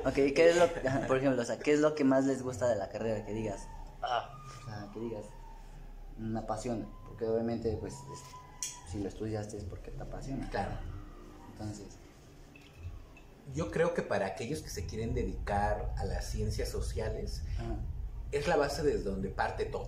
Ok, 0.06 0.14
¿qué 0.14 0.50
es 0.50 0.56
lo 0.58 0.68
por 1.08 1.18
ejemplo, 1.18 1.42
o 1.42 1.46
sea, 1.46 1.58
qué 1.58 1.72
es 1.74 1.80
lo 1.80 1.96
que 1.96 2.04
más 2.04 2.26
les 2.26 2.44
gusta 2.44 2.68
de 2.68 2.76
la 2.76 2.90
carrera? 2.90 3.26
Que 3.26 3.34
digas, 3.34 3.68
ah, 4.02 4.38
o 4.62 4.66
sea, 4.66 4.90
que 4.94 5.00
digas, 5.00 5.26
me 6.18 6.40
apasiona, 6.40 6.86
porque 7.08 7.26
obviamente, 7.26 7.76
pues, 7.80 7.94
es- 7.94 8.92
si 8.92 9.00
lo 9.00 9.08
estudiaste 9.10 9.58
es 9.58 9.64
porque 9.64 9.92
te 9.92 10.04
apasiona. 10.04 10.50
Claro. 10.50 10.72
Entonces, 11.52 11.98
Yo 13.54 13.70
creo 13.70 13.94
que 13.94 14.02
para 14.02 14.26
aquellos 14.26 14.62
que 14.64 14.70
se 14.70 14.88
quieren 14.88 15.14
dedicar 15.14 15.94
a 15.98 16.06
las 16.06 16.26
ciencias 16.26 16.68
sociales, 16.70 17.44
es 18.32 18.48
la 18.48 18.56
base 18.58 18.82
desde 18.84 19.04
donde 19.04 19.30
parte 19.30 19.66
todo. 19.66 19.88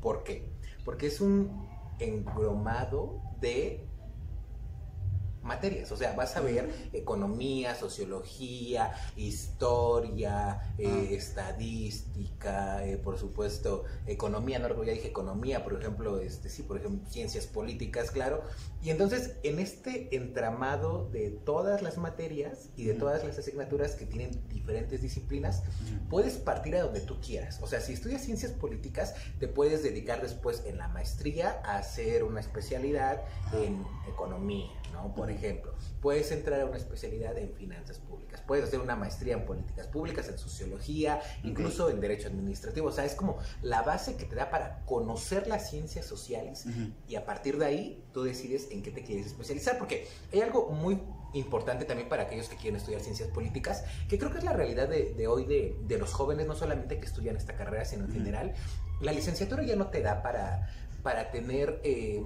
¿Por 0.00 0.22
qué? 0.22 0.52
Porque 0.84 1.06
es 1.06 1.20
un 1.20 1.68
engromado 1.98 3.22
de 3.40 3.86
materias. 5.46 5.90
O 5.92 5.96
sea, 5.96 6.12
vas 6.12 6.36
a 6.36 6.40
ver 6.40 6.90
economía, 6.92 7.74
sociología, 7.74 8.92
historia, 9.16 10.74
eh, 10.78 11.08
estadística, 11.12 12.84
eh, 12.84 12.96
por 12.98 13.18
supuesto, 13.18 13.84
economía, 14.06 14.58
no 14.58 14.84
ya 14.84 14.92
dije 14.92 15.08
economía, 15.08 15.64
por 15.64 15.80
ejemplo, 15.80 16.20
este 16.20 16.48
sí, 16.48 16.62
por 16.62 16.78
ejemplo, 16.78 17.08
ciencias 17.10 17.46
políticas, 17.46 18.10
claro. 18.10 18.42
Y 18.82 18.90
entonces, 18.90 19.36
en 19.42 19.58
este 19.58 20.14
entramado 20.14 21.08
de 21.10 21.30
todas 21.30 21.82
las 21.82 21.98
materias 21.98 22.68
y 22.76 22.84
de 22.84 22.94
todas 22.94 23.24
las 23.24 23.38
asignaturas 23.38 23.94
que 23.94 24.06
tienen 24.06 24.46
diferentes 24.48 25.02
disciplinas, 25.02 25.62
puedes 26.08 26.34
partir 26.34 26.76
a 26.76 26.82
donde 26.82 27.00
tú 27.00 27.20
quieras. 27.20 27.58
O 27.62 27.66
sea, 27.66 27.80
si 27.80 27.92
estudias 27.92 28.22
ciencias 28.22 28.52
políticas, 28.52 29.14
te 29.38 29.48
puedes 29.48 29.82
dedicar 29.82 30.22
después 30.22 30.62
en 30.66 30.78
la 30.78 30.88
maestría 30.88 31.60
a 31.64 31.78
hacer 31.78 32.24
una 32.24 32.40
especialidad 32.40 33.22
en 33.52 33.84
economía, 34.08 34.70
¿no? 34.92 35.14
Por 35.14 35.30
ejemplo, 35.30 35.74
puedes 36.00 36.30
entrar 36.32 36.60
a 36.60 36.66
una 36.66 36.76
especialidad 36.76 37.36
en 37.38 37.52
finanzas 37.54 37.98
públicas, 37.98 38.42
puedes 38.46 38.64
hacer 38.64 38.80
una 38.80 38.96
maestría 38.96 39.34
en 39.34 39.44
políticas 39.44 39.86
públicas, 39.86 40.28
en 40.28 40.38
sociología, 40.38 41.20
incluso 41.42 41.90
en 41.90 42.00
derecho 42.00 42.28
administrativo. 42.28 42.88
O 42.88 42.92
sea, 42.92 43.04
es 43.04 43.14
como 43.14 43.38
la 43.62 43.82
base 43.82 44.16
que 44.16 44.24
te 44.24 44.36
da 44.36 44.50
para 44.50 44.84
conocer 44.84 45.46
las 45.46 45.70
ciencias 45.70 46.06
sociales 46.06 46.66
y 47.08 47.16
a 47.16 47.24
partir 47.24 47.58
de 47.58 47.66
ahí 47.66 48.04
tú 48.12 48.22
decides 48.22 48.68
en 48.70 48.82
qué 48.82 48.90
te 48.90 49.02
quieres 49.02 49.26
especializar, 49.26 49.78
porque 49.78 50.06
hay 50.32 50.40
algo 50.40 50.70
muy 50.70 51.00
importante 51.32 51.84
también 51.84 52.08
para 52.08 52.24
aquellos 52.24 52.48
que 52.48 52.56
quieren 52.56 52.76
estudiar 52.76 53.00
ciencias 53.00 53.28
políticas, 53.28 53.84
que 54.08 54.18
creo 54.18 54.30
que 54.30 54.38
es 54.38 54.44
la 54.44 54.52
realidad 54.52 54.88
de, 54.88 55.26
hoy 55.26 55.44
de, 55.44 55.98
los 55.98 56.12
jóvenes, 56.12 56.46
no 56.46 56.54
solamente 56.54 56.98
que 56.98 57.06
estudian 57.06 57.36
esta 57.36 57.56
carrera, 57.56 57.84
sino 57.84 58.04
en 58.04 58.12
general. 58.12 58.54
La 59.00 59.12
licenciatura 59.12 59.62
ya 59.62 59.76
no 59.76 59.88
te 59.88 60.00
da 60.00 60.22
para, 60.22 60.68
para 61.02 61.30
tener 61.30 61.80
eh, 61.84 62.24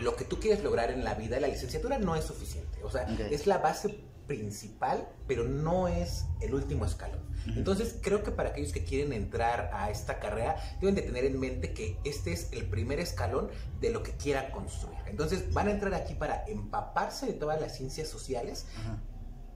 lo 0.00 0.16
que 0.16 0.24
tú 0.24 0.38
quieres 0.40 0.62
lograr 0.62 0.90
en 0.90 1.04
la 1.04 1.14
vida. 1.14 1.40
La 1.40 1.48
licenciatura 1.48 1.98
no 1.98 2.16
es 2.16 2.24
suficiente, 2.24 2.82
o 2.82 2.90
sea, 2.90 3.02
es 3.30 3.46
la 3.46 3.58
base 3.58 4.04
principal, 4.26 5.08
pero 5.26 5.44
no 5.48 5.88
es 5.88 6.26
el 6.40 6.54
último 6.54 6.84
escalón. 6.84 7.18
Entonces, 7.56 7.96
creo 8.00 8.22
que 8.22 8.30
para 8.30 8.50
aquellos 8.50 8.72
que 8.72 8.84
quieren 8.84 9.12
entrar 9.12 9.70
a 9.72 9.90
esta 9.90 10.20
carrera, 10.20 10.56
deben 10.80 10.94
de 10.94 11.02
tener 11.02 11.24
en 11.24 11.40
mente 11.40 11.72
que 11.72 11.98
este 12.04 12.32
es 12.32 12.52
el 12.52 12.66
primer 12.66 13.00
escalón 13.00 13.48
de 13.80 13.90
lo 13.90 14.02
que 14.02 14.12
quieran 14.12 14.52
construir. 14.52 14.98
Entonces, 15.06 15.52
van 15.52 15.68
a 15.68 15.72
entrar 15.72 15.94
aquí 15.94 16.14
para 16.14 16.44
empaparse 16.46 17.26
de 17.26 17.32
todas 17.32 17.60
las 17.60 17.76
ciencias 17.76 18.08
sociales 18.08 18.66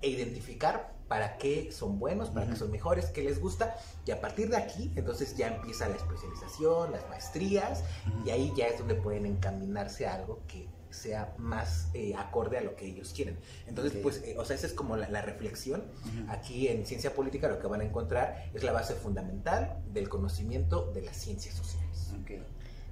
e 0.04 0.08
identificar 0.08 0.92
para 1.08 1.36
qué 1.36 1.70
son 1.72 1.98
buenos, 1.98 2.30
para 2.30 2.46
qué 2.46 2.56
son 2.56 2.70
mejores, 2.70 3.06
qué 3.06 3.22
les 3.22 3.40
gusta, 3.40 3.76
y 4.06 4.10
a 4.10 4.20
partir 4.20 4.48
de 4.48 4.56
aquí, 4.56 4.90
entonces 4.96 5.36
ya 5.36 5.48
empieza 5.48 5.88
la 5.88 5.96
especialización, 5.96 6.92
las 6.92 7.08
maestrías, 7.08 7.84
y 8.24 8.30
ahí 8.30 8.52
ya 8.56 8.66
es 8.66 8.78
donde 8.78 8.94
pueden 8.94 9.26
encaminarse 9.26 10.06
a 10.06 10.14
algo 10.14 10.40
que 10.48 10.68
sea 10.90 11.34
más 11.38 11.88
eh, 11.92 12.14
acorde 12.16 12.56
a 12.56 12.60
lo 12.62 12.76
que 12.76 12.86
ellos 12.86 13.12
quieren. 13.14 13.36
Entonces, 13.66 13.98
pues, 14.02 14.22
eh, 14.24 14.36
o 14.38 14.44
sea, 14.44 14.56
esa 14.56 14.66
es 14.66 14.72
como 14.72 14.96
la, 14.96 15.22
reflexión. 15.22 15.82
Aquí 16.28 16.68
en 16.68 16.86
ciencia 16.86 17.14
política 17.14 17.48
lo 17.48 17.58
que 17.58 17.66
van 17.66 17.80
a 17.80 17.84
encontrar 17.84 18.50
es 18.54 18.62
la 18.62 18.72
base 18.72 18.94
fundamental 18.94 19.82
del 19.92 20.08
conocimiento 20.08 20.92
de 20.92 21.02
las 21.02 21.16
ciencias 21.16 21.54
sociales. 21.54 22.12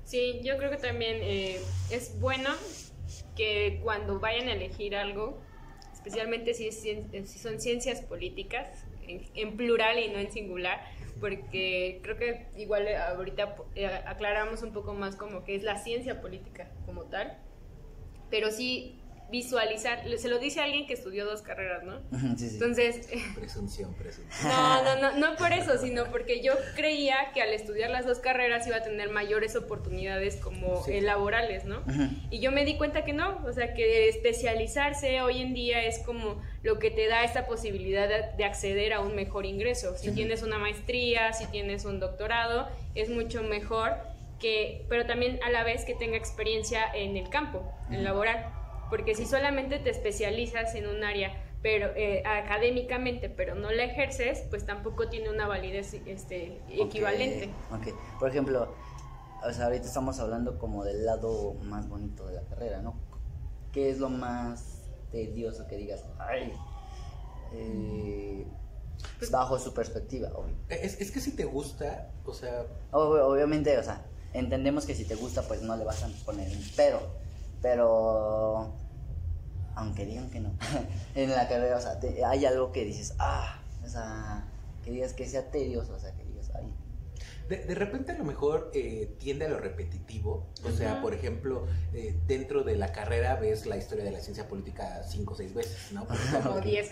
Sí, 0.04 0.40
yo 0.42 0.56
creo 0.58 0.70
que 0.70 0.76
también 0.76 1.18
eh, 1.22 1.60
es 1.90 2.18
bueno 2.20 2.50
que 3.36 3.80
cuando 3.82 4.18
vayan 4.20 4.48
a 4.48 4.52
elegir 4.52 4.96
algo, 4.96 5.40
especialmente 6.04 6.54
si, 6.54 6.72
si 6.72 7.38
son 7.38 7.60
ciencias 7.60 8.00
políticas, 8.02 8.84
en, 9.06 9.56
plural 9.56 9.98
y 9.98 10.08
no 10.08 10.18
en 10.18 10.32
singular, 10.32 10.80
porque 11.20 12.00
creo 12.02 12.16
que 12.16 12.46
igual 12.56 12.88
ahorita 12.88 13.56
aclaramos 14.06 14.62
un 14.62 14.72
poco 14.72 14.94
más 14.94 15.14
como 15.14 15.44
que 15.44 15.54
es 15.54 15.62
la 15.62 15.78
ciencia 15.78 16.20
política 16.20 16.70
como 16.86 17.04
tal 17.04 17.38
pero 18.32 18.50
sí 18.50 18.98
visualizar, 19.32 20.04
se 20.16 20.28
lo 20.28 20.38
dice 20.38 20.60
alguien 20.60 20.86
que 20.86 20.92
estudió 20.92 21.24
dos 21.24 21.42
carreras, 21.42 21.82
¿no? 21.82 21.98
Sí, 22.36 22.48
sí. 22.48 22.54
Entonces... 22.54 23.08
Presunción, 23.34 23.94
presunción. 23.94 24.28
No, 24.52 24.84
no, 24.84 25.00
no, 25.00 25.18
no 25.18 25.36
por 25.36 25.52
eso, 25.52 25.78
sino 25.78 26.04
porque 26.10 26.42
yo 26.42 26.52
creía 26.76 27.32
que 27.34 27.42
al 27.42 27.48
estudiar 27.52 27.90
las 27.90 28.06
dos 28.06 28.18
carreras 28.20 28.66
iba 28.66 28.76
a 28.76 28.82
tener 28.82 29.08
mayores 29.08 29.56
oportunidades 29.56 30.36
como 30.36 30.84
eh, 30.86 31.00
laborales, 31.00 31.64
¿no? 31.64 31.82
Y 32.30 32.40
yo 32.40 32.52
me 32.52 32.64
di 32.64 32.76
cuenta 32.76 33.04
que 33.04 33.12
no, 33.12 33.42
o 33.44 33.52
sea, 33.52 33.74
que 33.74 34.08
especializarse 34.08 35.22
hoy 35.22 35.40
en 35.40 35.54
día 35.54 35.82
es 35.82 35.98
como 36.00 36.42
lo 36.62 36.78
que 36.78 36.90
te 36.90 37.08
da 37.08 37.24
esta 37.24 37.46
posibilidad 37.46 38.08
de, 38.08 38.44
acceder 38.44 38.92
a 38.92 39.00
un 39.00 39.16
mejor 39.16 39.46
ingreso. 39.46 39.96
Si 39.96 40.12
tienes 40.12 40.42
una 40.42 40.58
maestría, 40.58 41.32
si 41.32 41.46
tienes 41.46 41.84
un 41.86 41.98
doctorado, 41.98 42.68
es 42.94 43.08
mucho 43.08 43.42
mejor 43.42 44.12
pero 44.88 45.06
también 45.06 45.38
a 45.44 45.50
la 45.50 45.62
vez 45.62 45.84
que 45.84 45.94
tenga 45.94 46.16
experiencia 46.16 46.84
en 46.94 47.16
el 47.16 47.28
campo, 47.28 47.62
en 47.90 48.02
laboral. 48.02 48.61
Porque 48.92 49.14
si 49.14 49.24
solamente 49.24 49.78
te 49.78 49.88
especializas 49.88 50.74
en 50.74 50.86
un 50.86 51.02
área 51.02 51.32
pero 51.62 51.86
eh, 51.96 52.22
académicamente, 52.26 53.30
pero 53.30 53.54
no 53.54 53.70
la 53.70 53.84
ejerces, 53.84 54.44
pues 54.50 54.66
tampoco 54.66 55.08
tiene 55.08 55.30
una 55.30 55.46
validez 55.46 55.94
este, 55.94 56.60
equivalente. 56.68 57.48
Okay. 57.80 57.94
Por 58.18 58.28
ejemplo, 58.28 58.74
o 59.42 59.50
sea, 59.50 59.64
ahorita 59.64 59.86
estamos 59.86 60.18
hablando 60.20 60.58
como 60.58 60.84
del 60.84 61.06
lado 61.06 61.54
más 61.62 61.88
bonito 61.88 62.26
de 62.26 62.34
la 62.34 62.42
carrera, 62.42 62.82
¿no? 62.82 63.00
¿Qué 63.72 63.88
es 63.88 63.98
lo 63.98 64.10
más 64.10 64.82
tedioso 65.10 65.66
que 65.68 65.76
digas? 65.78 66.04
Ay, 66.18 66.52
eh, 67.54 68.46
pues 69.16 69.30
bajo 69.30 69.58
su 69.58 69.72
perspectiva, 69.72 70.32
obvio. 70.34 70.54
Es, 70.68 71.00
es, 71.00 71.10
que 71.10 71.20
si 71.20 71.34
te 71.34 71.46
gusta, 71.46 72.10
o 72.26 72.34
sea... 72.34 72.66
obviamente, 72.90 73.78
o 73.78 73.82
sea, 73.82 74.04
entendemos 74.34 74.84
que 74.84 74.94
si 74.94 75.06
te 75.06 75.14
gusta, 75.14 75.40
pues 75.48 75.62
no 75.62 75.78
le 75.78 75.84
vas 75.84 76.02
a 76.02 76.08
poner 76.26 76.54
un 76.54 76.62
pero. 76.76 77.22
Pero, 77.62 78.74
aunque 79.74 80.06
digan 80.06 80.30
que 80.30 80.40
no, 80.40 80.52
en 81.14 81.30
la 81.30 81.48
carrera, 81.48 81.76
o 81.76 81.80
sea, 81.80 81.98
hay 82.26 82.44
algo 82.44 82.72
que 82.72 82.84
dices, 82.84 83.14
ah, 83.18 83.60
o 83.84 83.88
sea, 83.88 84.44
que 84.84 84.90
digas 84.90 85.12
que 85.12 85.26
sea 85.26 85.50
tedioso, 85.50 85.94
o 85.94 85.98
sea, 85.98 86.14
que 86.14 86.24
digas, 86.24 86.50
ay. 86.54 86.74
De, 87.48 87.74
repente 87.74 88.12
a 88.12 88.18
lo 88.18 88.24
mejor 88.24 88.70
eh, 88.72 89.14
tiende 89.18 89.44
a 89.44 89.48
lo 89.48 89.58
repetitivo, 89.58 90.46
o 90.64 90.70
sea, 90.70 91.02
por 91.02 91.12
ejemplo, 91.12 91.66
eh, 91.92 92.16
dentro 92.26 92.62
de 92.62 92.76
la 92.76 92.92
carrera 92.92 93.36
ves 93.36 93.66
la 93.66 93.76
historia 93.76 94.04
de 94.04 94.10
la 94.10 94.20
ciencia 94.20 94.48
política 94.48 95.02
cinco 95.06 95.34
o 95.34 95.36
seis 95.36 95.52
veces, 95.52 95.92
¿no? 95.92 96.06
O 96.50 96.60
diez. 96.62 96.90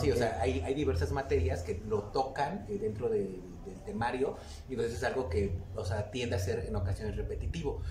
Sí, 0.00 0.10
o 0.10 0.16
sea, 0.16 0.40
hay, 0.40 0.60
hay 0.60 0.74
diversas 0.74 1.12
materias 1.12 1.62
que 1.62 1.80
lo 1.86 2.04
tocan 2.04 2.66
eh, 2.68 2.78
dentro 2.80 3.08
de 3.08 3.38
temario, 3.84 4.36
y 4.68 4.72
entonces 4.72 4.96
es 4.98 5.04
algo 5.04 5.28
que, 5.28 5.56
o 5.76 5.84
sea, 5.84 6.10
tiende 6.10 6.36
a 6.36 6.38
ser 6.38 6.66
en 6.66 6.74
ocasiones 6.74 7.16
repetitivo. 7.16 7.82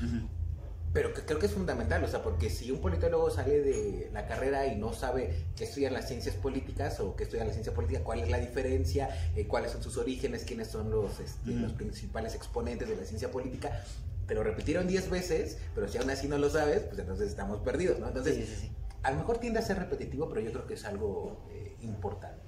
Pero 0.96 1.14
que 1.14 1.24
creo 1.24 1.40
que 1.40 1.48
es 1.48 1.52
fundamental, 1.52 2.02
o 2.06 2.08
sea, 2.08 2.24
porque 2.24 2.50
si 2.50 2.72
un 2.72 2.80
politólogo 2.80 3.30
sale 3.30 3.60
de 3.60 4.10
la 4.14 4.28
carrera 4.28 4.66
y 4.68 4.78
no 4.78 4.94
sabe 4.94 5.36
qué 5.58 5.66
estudian 5.66 5.92
las 5.92 6.08
ciencias 6.08 6.36
políticas 6.36 7.02
o 7.02 7.18
qué 7.18 7.24
estudian 7.24 7.48
la 7.48 7.52
ciencia 7.52 7.74
política, 7.74 8.00
cuál 8.02 8.22
es 8.22 8.30
la 8.30 8.40
diferencia, 8.40 9.10
eh, 9.36 9.46
cuáles 9.46 9.72
son 9.72 9.84
sus 9.84 9.98
orígenes, 9.98 10.46
quiénes 10.46 10.70
son 10.70 10.90
los, 10.90 11.20
este, 11.20 11.52
los 11.52 11.74
principales 11.74 12.34
exponentes 12.34 12.88
de 12.88 12.96
la 12.96 13.04
ciencia 13.04 13.30
política, 13.30 13.84
pero 14.26 14.42
repitieron 14.42 14.88
10 14.88 15.10
veces, 15.10 15.58
pero 15.76 15.90
si 15.90 15.98
aún 15.98 16.10
así 16.10 16.30
no 16.30 16.38
lo 16.38 16.50
sabes, 16.50 16.84
pues 16.84 16.98
entonces 16.98 17.28
estamos 17.28 17.60
perdidos, 17.60 18.00
¿no? 18.00 18.08
Entonces, 18.08 18.70
a 19.04 19.12
lo 19.12 19.18
mejor 19.18 19.40
tiende 19.40 19.60
a 19.60 19.64
ser 19.64 19.78
repetitivo, 19.78 20.30
pero 20.30 20.40
yo 20.40 20.54
creo 20.54 20.66
que 20.66 20.76
es 20.76 20.86
algo 20.86 21.46
eh, 21.52 21.76
importante. 21.82 22.42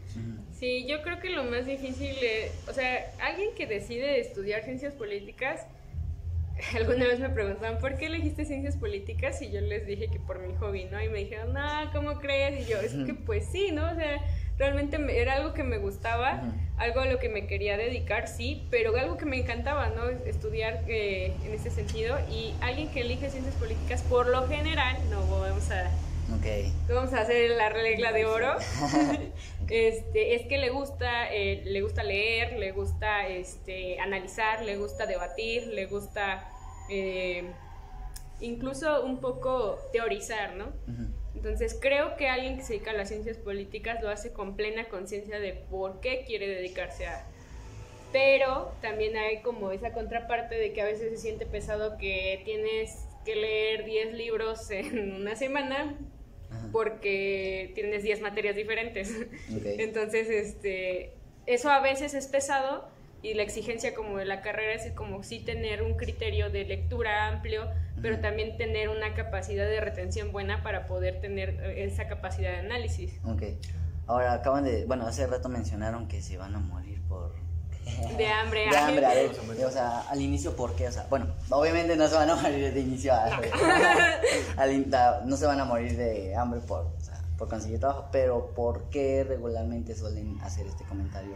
Sí, 0.58 0.86
yo 0.88 1.02
creo 1.02 1.20
que 1.20 1.32
lo 1.32 1.44
más 1.44 1.66
difícil 1.66 2.16
es, 2.24 2.52
o 2.70 2.74
sea, 2.74 3.12
alguien 3.22 3.50
que 3.56 3.68
decide 3.68 4.22
estudiar 4.22 4.64
ciencias 4.64 4.94
políticas, 4.94 5.66
alguna 6.76 7.06
vez 7.06 7.20
me 7.20 7.30
preguntaban, 7.30 7.80
¿por 7.80 7.98
qué 7.98 8.08
elegiste 8.08 8.46
ciencias 8.46 8.76
políticas? 8.76 9.42
Y 9.42 9.52
yo 9.52 9.62
les 9.62 9.86
dije 9.86 10.08
que 10.08 10.20
por 10.20 10.40
mi 10.40 10.54
hobby, 10.56 10.86
¿no? 10.86 11.02
Y 11.02 11.10
me 11.10 11.20
dijeron, 11.20 11.54
no, 11.54 11.92
¿cómo 11.94 12.20
crees? 12.20 12.68
Y 12.68 12.72
yo, 12.72 12.80
es 12.80 12.94
que 12.94 13.14
pues 13.14 13.46
sí, 13.46 13.72
¿no? 13.72 13.92
O 13.92 13.96
sea, 13.96 14.22
realmente 14.58 14.98
era 15.20 15.34
algo 15.34 15.54
que 15.54 15.64
me 15.64 15.78
gustaba, 15.78 16.42
algo 16.78 17.02
a 17.02 17.06
lo 17.06 17.20
que 17.20 17.30
me 17.30 17.48
quería 17.48 17.78
dedicar, 17.78 18.28
sí, 18.28 18.68
pero 18.72 18.96
algo 18.98 19.18
que 19.18 19.26
me 19.26 19.38
encantaba, 19.38 19.90
¿no? 19.90 20.10
Estudiar 20.10 20.84
eh, 20.88 21.34
en 21.46 21.54
ese 21.54 21.70
sentido. 21.70 22.18
Y 22.30 22.54
alguien 22.62 22.90
que 22.90 23.02
elige 23.02 23.30
ciencias 23.30 23.56
políticas, 23.56 24.02
por 24.04 24.28
lo 24.28 24.48
general, 24.48 24.98
no 25.10 25.22
vamos 25.28 25.72
a 25.72 25.92
Okay. 26.40 26.74
Vamos 26.90 27.14
a 27.14 27.22
hacer 27.22 27.52
la 27.52 27.70
regla 27.70 28.12
de 28.12 28.26
oro. 28.26 28.56
este, 29.70 30.36
es 30.36 30.48
que 30.48 30.58
le 30.58 30.70
gusta, 30.70 31.34
eh, 31.34 31.62
le 31.66 31.82
gusta 31.82 32.04
leer, 32.04 32.58
le 32.58 32.72
gusta 32.72 33.28
este, 33.28 34.00
analizar, 34.00 34.64
le 34.64 34.78
gusta 34.78 35.06
debatir, 35.06 35.68
le 35.68 35.86
gusta 35.86 36.50
eh, 36.90 37.44
incluso 38.40 39.04
un 39.04 39.20
poco 39.20 39.78
teorizar, 39.92 40.56
¿no? 40.56 40.74
Entonces 41.36 41.78
creo 41.80 42.16
que 42.16 42.30
alguien 42.30 42.58
que 42.58 42.64
se 42.64 42.74
dedica 42.74 42.92
a 42.92 42.96
las 42.96 43.10
ciencias 43.10 43.38
políticas 43.38 44.02
lo 44.02 44.10
hace 44.10 44.34
con 44.34 44.56
plena 44.56 44.86
conciencia 44.86 45.40
de 45.40 45.54
por 45.54 46.00
qué 46.00 46.24
quiere 46.26 46.48
dedicarse 46.48 47.08
a... 47.08 47.26
Pero 48.12 48.72
también 48.82 49.18
hay 49.18 49.42
como 49.42 49.72
esa 49.72 49.92
contraparte 49.92 50.56
de 50.56 50.72
que 50.72 50.82
a 50.82 50.86
veces 50.86 51.12
se 51.12 51.18
siente 51.18 51.46
pesado 51.46 51.98
que 51.98 52.42
tienes 52.46 53.06
que 53.26 53.36
leer 53.36 53.86
10 53.86 54.14
libros 54.14 54.72
en 54.72 55.14
una 55.14 55.36
semana 55.36 55.98
porque 56.72 57.72
tienes 57.76 58.04
10 58.04 58.22
materias 58.22 58.56
diferentes. 58.56 59.14
Entonces, 59.64 60.30
este, 60.30 61.14
eso 61.46 61.70
a 61.70 61.80
veces 61.80 62.14
es 62.14 62.28
pesado, 62.28 62.88
y 63.22 63.34
la 63.34 63.44
exigencia 63.44 63.94
como 63.96 64.18
de 64.18 64.26
la 64.26 64.42
carrera 64.42 64.74
es 64.74 64.92
como 64.94 65.24
sí 65.24 65.40
tener 65.40 65.82
un 65.82 65.96
criterio 65.96 66.50
de 66.50 66.66
lectura 66.66 67.28
amplio, 67.28 67.68
pero 68.02 68.20
también 68.20 68.58
tener 68.58 68.90
una 68.90 69.16
capacidad 69.16 69.66
de 69.66 69.82
retención 69.82 70.32
buena 70.32 70.62
para 70.62 70.88
poder 70.88 71.20
tener 71.20 71.60
eh, 71.62 71.86
esa 71.86 72.08
capacidad 72.08 72.52
de 72.52 72.58
análisis. 72.58 73.20
Ok. 73.26 73.44
Ahora 74.06 74.34
acaban 74.34 74.64
de, 74.64 74.86
bueno, 74.86 75.06
hace 75.08 75.26
rato 75.28 75.50
mencionaron 75.50 76.08
que 76.08 76.22
se 76.22 76.38
van 76.38 76.56
a 76.56 76.60
morir. 76.60 76.87
De 78.18 78.28
hambre. 78.28 78.70
De 78.70 78.78
hambre, 78.78 79.06
a 79.06 79.14
ver, 79.14 79.32
o 79.66 79.72
sea, 79.72 80.02
al 80.10 80.22
inicio, 80.22 80.56
¿por 80.56 80.76
qué? 80.76 80.88
O 80.88 80.92
sea, 80.92 81.06
bueno, 81.10 81.28
obviamente 81.50 81.96
no 81.96 82.08
se 82.08 82.16
van 82.16 82.30
a 82.30 82.36
morir 82.36 82.74
de 82.74 82.80
inicio, 82.80 83.14
a- 83.14 83.40
al 84.58 84.94
a- 84.94 85.22
no 85.26 85.38
se 85.38 85.46
van 85.46 85.60
a 85.60 85.66
morir 85.66 85.96
de 85.98 86.36
hambre 86.36 86.60
por, 86.62 86.82
o 86.86 87.02
sea, 87.02 87.20
por 87.38 87.48
conseguir 87.50 87.80
trabajo, 87.80 88.10
pero 88.12 88.52
¿por 88.56 88.90
qué 88.90 89.24
regularmente 89.24 89.96
suelen 89.96 90.40
hacer 90.42 90.66
este 90.68 90.84
comentario? 90.86 91.36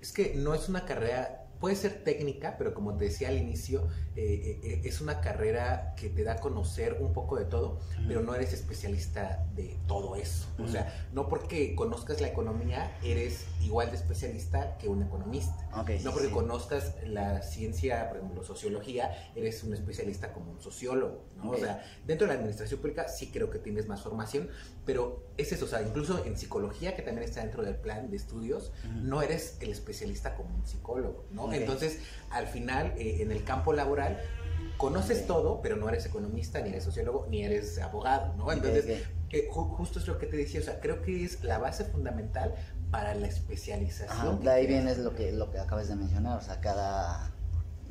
Es 0.00 0.12
que 0.12 0.34
no 0.36 0.54
es 0.54 0.68
una 0.68 0.84
carrera, 0.84 1.45
puede 1.60 1.76
ser 1.76 2.04
técnica, 2.04 2.56
pero 2.58 2.74
como 2.74 2.96
te 2.96 3.06
decía 3.06 3.28
al 3.28 3.38
inicio, 3.38 3.88
eh, 4.14 4.60
eh, 4.62 4.80
es 4.84 5.00
una 5.00 5.20
carrera 5.20 5.94
que 5.96 6.08
te 6.08 6.24
da 6.24 6.34
a 6.34 6.36
conocer 6.36 6.98
un 7.00 7.12
poco 7.12 7.36
de 7.36 7.44
todo, 7.44 7.78
pero 8.06 8.22
no 8.22 8.34
eres 8.34 8.52
especialista 8.52 9.46
de 9.54 9.76
todo 9.86 10.16
eso. 10.16 10.46
O 10.58 10.68
sea, 10.68 11.06
no 11.12 11.28
porque 11.28 11.74
conozcas 11.74 12.20
la 12.20 12.28
economía 12.28 12.96
eres 13.02 13.46
igual 13.62 13.90
de 13.90 13.96
especialista 13.96 14.76
que 14.78 14.88
un 14.88 15.02
economista. 15.02 15.68
Ok, 15.74 15.90
sí, 15.98 16.04
No 16.04 16.12
porque 16.12 16.28
sí. 16.28 16.32
conozcas 16.32 16.94
la 17.04 17.42
ciencia, 17.42 18.08
por 18.08 18.18
ejemplo, 18.18 18.42
sociología, 18.42 19.10
eres 19.34 19.62
un 19.64 19.74
especialista 19.74 20.32
como 20.32 20.52
un 20.52 20.60
sociólogo. 20.60 21.24
O 21.44 21.56
sea, 21.56 21.84
dentro 22.06 22.26
de 22.26 22.32
la 22.32 22.38
administración 22.38 22.80
pública 22.80 23.08
sí 23.08 23.30
creo 23.30 23.50
que 23.50 23.58
tienes 23.58 23.86
más 23.86 24.02
formación, 24.02 24.48
pero 24.86 25.26
es 25.36 25.52
eso, 25.52 25.64
o 25.64 25.68
sea, 25.68 25.82
incluso 25.82 26.24
en 26.24 26.36
psicología, 26.38 26.94
que 26.96 27.02
también 27.02 27.28
está 27.28 27.40
dentro 27.40 27.62
del 27.64 27.74
plan 27.76 28.08
de 28.10 28.16
estudios, 28.16 28.72
no 29.02 29.20
eres 29.20 29.58
el 29.60 29.70
especialista 29.70 30.34
como 30.36 30.54
un 30.54 30.64
psicólogo, 30.64 31.26
¿no? 31.32 31.52
Entonces, 31.52 31.98
al 32.30 32.46
final, 32.46 32.94
eh, 32.96 33.18
en 33.20 33.32
el 33.32 33.42
campo 33.44 33.72
laboral, 33.72 34.18
conoces 34.78 35.26
todo, 35.26 35.60
pero 35.60 35.76
no 35.76 35.88
eres 35.88 36.06
economista, 36.06 36.60
ni 36.60 36.68
eres 36.70 36.84
sociólogo, 36.84 37.26
ni 37.28 37.42
eres 37.44 37.78
abogado, 37.78 38.34
¿no? 38.34 38.52
Entonces, 38.52 38.84
eh, 39.30 39.48
ju- 39.50 39.74
justo 39.76 39.98
es 39.98 40.06
lo 40.06 40.18
que 40.18 40.26
te 40.26 40.36
decía, 40.36 40.60
o 40.60 40.62
sea, 40.62 40.80
creo 40.80 41.02
que 41.02 41.24
es 41.24 41.42
la 41.42 41.58
base 41.58 41.84
fundamental 41.84 42.54
para 42.90 43.14
la 43.14 43.26
especialización. 43.26 44.40
De 44.44 44.50
ahí 44.50 44.66
viene 44.66 44.94
lo 44.96 45.14
que, 45.16 45.32
lo 45.32 45.50
que 45.50 45.58
acabas 45.58 45.88
de 45.88 45.96
mencionar, 45.96 46.38
o 46.38 46.42
sea, 46.42 46.60
cada 46.60 47.32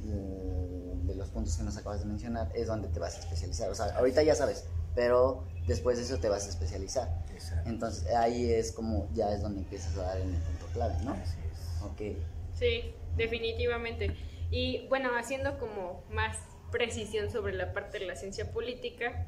eh, 0.04 0.94
de 1.04 1.16
los 1.16 1.30
puntos 1.30 1.56
que 1.58 1.64
nos 1.64 1.76
acabas 1.78 2.00
de 2.00 2.06
mencionar 2.06 2.52
es 2.56 2.68
donde 2.68 2.88
te 2.88 3.00
vas 3.00 3.16
a 3.16 3.20
especializar. 3.20 3.70
O 3.70 3.76
sea, 3.76 3.88
ahorita 3.98 4.24
ya 4.24 4.36
sabes, 4.36 4.66
pero 4.96 5.44
después 5.68 5.98
de 5.98 6.04
eso 6.04 6.18
te 6.20 6.30
vas 6.30 6.46
a 6.46 6.50
especializar. 6.50 7.10
Exacto. 7.34 7.70
Entonces 7.70 8.08
ahí 8.16 8.52
es 8.52 8.72
como, 8.72 9.08
ya 9.14 9.32
es 9.34 9.42
donde 9.42 9.60
empiezas 9.62 9.98
a 9.98 10.04
dar 10.04 10.20
en 10.22 10.34
el 10.36 10.42
punto 10.42 10.66
clave, 10.74 10.96
¿no? 11.04 11.12
Así 11.14 11.38
es. 11.52 11.82
Ok. 11.84 12.18
Sí, 12.54 12.94
definitivamente. 13.18 14.16
Y 14.52 14.88
bueno, 14.88 15.10
haciendo 15.18 15.58
como 15.60 16.04
más 16.10 16.38
precisión 16.72 17.32
sobre 17.32 17.54
la 17.54 17.74
parte 17.74 18.00
de 18.00 18.06
la 18.06 18.16
ciencia 18.16 18.52
política 18.52 19.26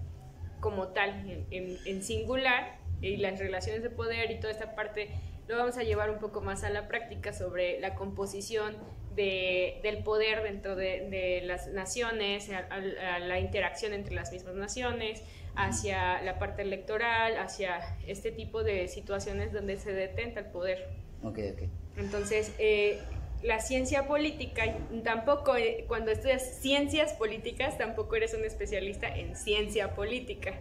como 0.60 0.90
tal, 0.90 1.30
en, 1.30 1.46
en- 1.52 1.78
en 1.86 2.04
singular, 2.04 2.80
y 3.02 3.18
las 3.18 3.38
relaciones 3.40 3.84
de 3.84 3.90
poder 3.92 4.32
y 4.32 4.40
toda 4.40 4.52
esta 4.52 4.74
parte, 4.76 5.10
lo 5.48 5.58
vamos 5.58 5.78
a 5.78 5.84
llevar 5.84 6.10
un 6.10 6.20
poco 6.20 6.42
más 6.42 6.64
a 6.64 6.70
la 6.70 6.88
práctica 6.88 7.32
sobre 7.34 7.80
la 7.80 7.96
composición 7.96 8.76
de- 9.16 9.80
del 9.84 10.04
poder 10.04 10.44
dentro 10.44 10.76
de, 10.76 11.10
de 11.10 11.42
las 11.44 11.68
naciones, 11.68 12.50
a, 12.50 12.60
a- 12.70 13.16
a 13.16 13.20
la 13.20 13.40
interacción 13.40 13.94
entre 13.94 14.14
las 14.14 14.32
mismas 14.32 14.56
naciones, 14.56 15.24
hacia 15.56 16.22
la 16.22 16.38
parte 16.38 16.62
electoral, 16.62 17.38
hacia 17.38 17.80
este 18.06 18.32
tipo 18.32 18.64
de 18.64 18.88
situaciones 18.88 19.52
donde 19.54 19.78
se 19.78 19.92
detenta 19.94 20.42
el 20.42 20.46
poder. 20.48 20.88
Ok, 21.24 21.40
ok. 21.54 21.64
Entonces, 21.98 22.54
eh, 22.60 23.00
la 23.42 23.60
ciencia 23.60 24.06
política, 24.08 24.64
tampoco, 25.04 25.56
eh, 25.56 25.86
cuando 25.88 26.12
estudias 26.12 26.60
ciencias 26.60 27.14
políticas, 27.14 27.78
tampoco 27.78 28.16
eres 28.16 28.34
un 28.36 28.44
especialista 28.46 29.08
en 29.08 29.36
ciencia 29.36 29.96
política. 29.96 30.54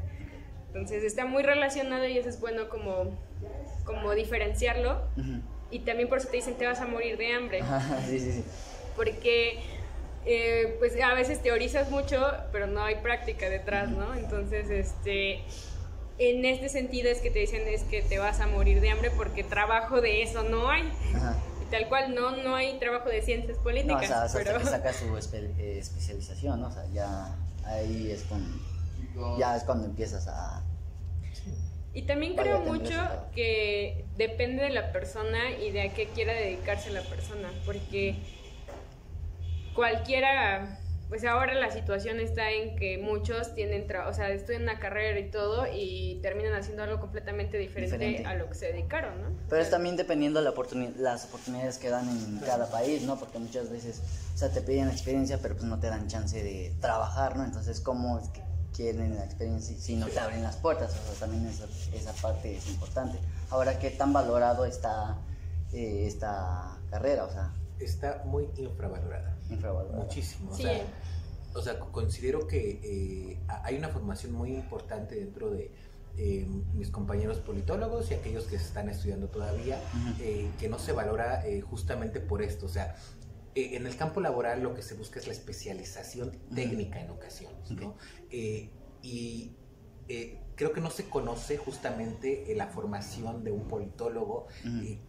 Entonces, 0.77 1.05
está 1.05 1.25
muy 1.25 1.43
relacionado 1.43 2.07
y 2.07 2.19
eso 2.19 2.29
es 2.29 2.39
bueno 2.41 2.69
como, 2.69 3.11
como 3.85 4.13
diferenciarlo. 4.13 5.01
Y 5.71 5.81
también 5.81 6.09
por 6.09 6.19
eso 6.19 6.29
te 6.29 6.37
dicen, 6.37 6.55
te 6.57 6.67
vas 6.67 6.81
a 6.81 6.87
morir 6.87 7.17
de 7.17 7.33
hambre. 7.33 7.61
Ajá, 7.63 8.01
sí, 8.09 8.19
sí, 8.21 8.33
sí. 8.33 8.45
Porque, 8.95 9.61
eh, 10.27 10.77
pues 10.79 11.01
a 11.03 11.15
veces 11.15 11.43
teorizas 11.43 11.91
mucho, 11.91 12.21
pero 12.53 12.67
no 12.67 12.83
hay 12.83 12.97
práctica 12.97 13.49
detrás, 13.49 13.89
¿no? 13.91 14.15
Entonces, 14.15 14.71
este... 14.71 15.43
En 16.19 16.47
este 16.47 16.71
sentido 16.71 17.11
es 17.11 17.19
que 17.21 17.31
te 17.31 17.41
dicen 17.41 17.69
es 17.69 17.83
que 17.83 18.01
te 18.01 18.19
vas 18.19 18.41
a 18.41 18.47
morir 18.47 18.81
de 18.81 18.89
hambre 18.89 19.11
porque 19.11 19.45
trabajo 19.45 20.01
de 20.01 20.23
eso 20.23 20.45
no 20.45 20.71
hay. 20.71 20.91
Ajá. 21.15 21.37
Y 21.63 21.71
tal 21.71 21.89
cual, 21.89 22.15
no, 22.15 22.31
no 22.43 22.55
hay 22.55 22.79
trabajo 22.79 23.11
de 23.11 23.21
ciencias 23.21 23.59
No, 23.59 23.63
políticas, 23.63 24.05
o 24.05 24.07
sea, 24.07 24.23
hasta 24.23 24.39
pero... 24.39 24.59
que 24.59 24.65
saca 24.65 24.93
su 24.95 25.05
espe- 25.17 25.55
eh, 25.59 25.79
especialización, 25.79 26.63
¿no? 26.63 26.69
O 26.69 26.71
sea, 26.71 26.87
ya 26.95 27.35
ahí 27.67 28.11
es 28.11 28.23
cuando, 28.23 29.37
ya 29.39 29.57
es 29.57 29.65
cuando 29.65 29.85
empiezas 29.85 30.27
a... 30.29 30.63
Y 31.97 32.03
también 32.03 32.37
creo 32.37 32.61
mucho 32.61 32.93
que 33.35 34.05
depende 34.19 34.63
de 34.63 34.69
la 34.69 34.93
persona 34.93 35.51
y 35.53 35.71
de 35.71 35.81
a 35.81 35.95
qué 35.95 36.09
quiera 36.09 36.35
dedicarse 36.35 36.91
la 36.91 37.01
persona, 37.01 37.51
porque 37.65 38.17
cualquiera, 39.75 40.79
pues 41.09 41.25
ahora 41.25 41.55
la 41.55 41.71
situación 41.71 42.21
está 42.21 42.51
en 42.51 42.77
que 42.77 42.99
muchos 42.99 43.55
tienen, 43.55 43.87
o 44.07 44.13
sea, 44.13 44.29
estudian 44.29 44.65
una 44.65 44.79
carrera 44.79 45.19
y 45.19 45.31
todo 45.31 45.67
y 45.73 46.19
terminan 46.23 46.53
haciendo 46.53 46.83
algo 46.83 47.01
completamente 47.01 47.57
diferente, 47.57 47.97
Diferente. 47.97 48.27
a 48.29 48.35
lo 48.35 48.49
que 48.51 48.55
se 48.57 48.73
dedicaron, 48.73 49.23
¿no? 49.23 49.29
Pero 49.49 49.63
es 49.63 49.71
también 49.71 49.97
dependiendo 49.97 50.43
la 50.43 50.53
oportuni- 50.55 50.95
las 50.97 51.25
oportunidades 51.25 51.79
que 51.79 51.89
dan 51.89 52.07
en 52.11 52.39
cada 52.45 52.71
país, 52.71 53.05
¿no? 53.05 53.19
Porque 53.19 53.39
muchas 53.39 53.71
veces, 53.71 54.03
o 54.35 54.37
sea, 54.37 54.51
te 54.53 54.61
piden 54.61 54.91
experiencia, 54.91 55.39
pero 55.41 55.55
pues 55.55 55.67
no 55.67 55.81
te 55.81 55.87
dan 55.87 56.09
chance 56.09 56.43
de 56.43 56.75
trabajar, 56.79 57.37
¿no? 57.39 57.45
Entonces, 57.45 57.81
¿cómo 57.81 58.19
es 58.19 58.29
que 58.29 58.43
quieren 58.77 59.15
la 59.17 59.25
experiencia 59.25 59.77
si 59.79 59.97
no 59.97 60.07
te 60.07 60.19
abren 60.19 60.43
las 60.43 60.57
puertas? 60.57 60.93
O 60.93 61.11
sea, 61.11 61.27
también 61.27 61.47
esa, 61.47 61.65
esa 61.95 62.13
parte 62.21 62.57
es 62.57 62.69
importante. 62.69 63.19
Ahora, 63.51 63.79
¿qué 63.79 63.91
tan 63.91 64.13
valorado 64.13 64.65
está 64.67 65.17
eh, 65.73 66.05
esta 66.07 66.77
carrera? 66.91 67.25
O 67.25 67.31
sea, 67.31 67.53
Está 67.79 68.23
muy 68.25 68.49
infravalorada. 68.57 69.37
infravalorada. 69.51 70.03
Muchísimo. 70.05 70.51
O 70.51 70.57
Sí. 70.57 70.63
sea, 70.63 70.85
o 71.55 71.63
sea, 71.63 71.79
considero 71.79 72.47
que 72.47 72.81
eh, 72.83 73.39
ha- 73.49 73.63
hay 73.67 73.77
una 73.77 73.89
formación 73.89 74.33
muy 74.33 74.55
importante 74.55 75.15
dentro 75.17 75.51
de 75.51 75.71
eh, 76.19 76.47
mis 76.73 76.91
compañeros 76.91 77.39
politólogos 77.41 78.11
y 78.11 78.15
aquellos 78.15 78.45
que 78.45 78.59
se 78.59 78.65
están 78.65 78.89
estudiando 78.89 79.29
todavía, 79.29 79.79
Ujú. 79.95 80.23
eh, 80.23 80.51
que 80.59 80.67
no 80.71 80.79
se 80.79 80.93
valora 80.93 81.47
eh, 81.47 81.61
justamente 81.61 82.21
por 82.21 82.41
esto. 82.41 82.65
O 82.65 82.69
sea, 82.71 82.97
eh, 83.57 83.75
en 83.75 83.87
el 83.87 83.97
campo 83.97 84.21
laboral 84.21 84.63
lo 84.63 84.75
que 84.75 84.83
se 84.83 84.95
busca 84.95 85.19
es 85.19 85.27
la 85.27 85.33
especialización 85.33 86.31
técnica 86.55 87.01
en 87.01 87.09
ocasiones, 87.09 87.71
¿no? 87.71 87.97
Eh, 88.31 88.69
y 89.01 89.57
eh, 90.09 90.39
creo 90.57 90.73
que 90.73 90.83
no 90.83 90.91
se 90.91 91.09
conoce 91.09 91.57
justamente 91.57 92.53
la 92.55 92.67
formación 92.67 93.45
de 93.45 93.53
un 93.53 93.67
politólogo 93.67 94.47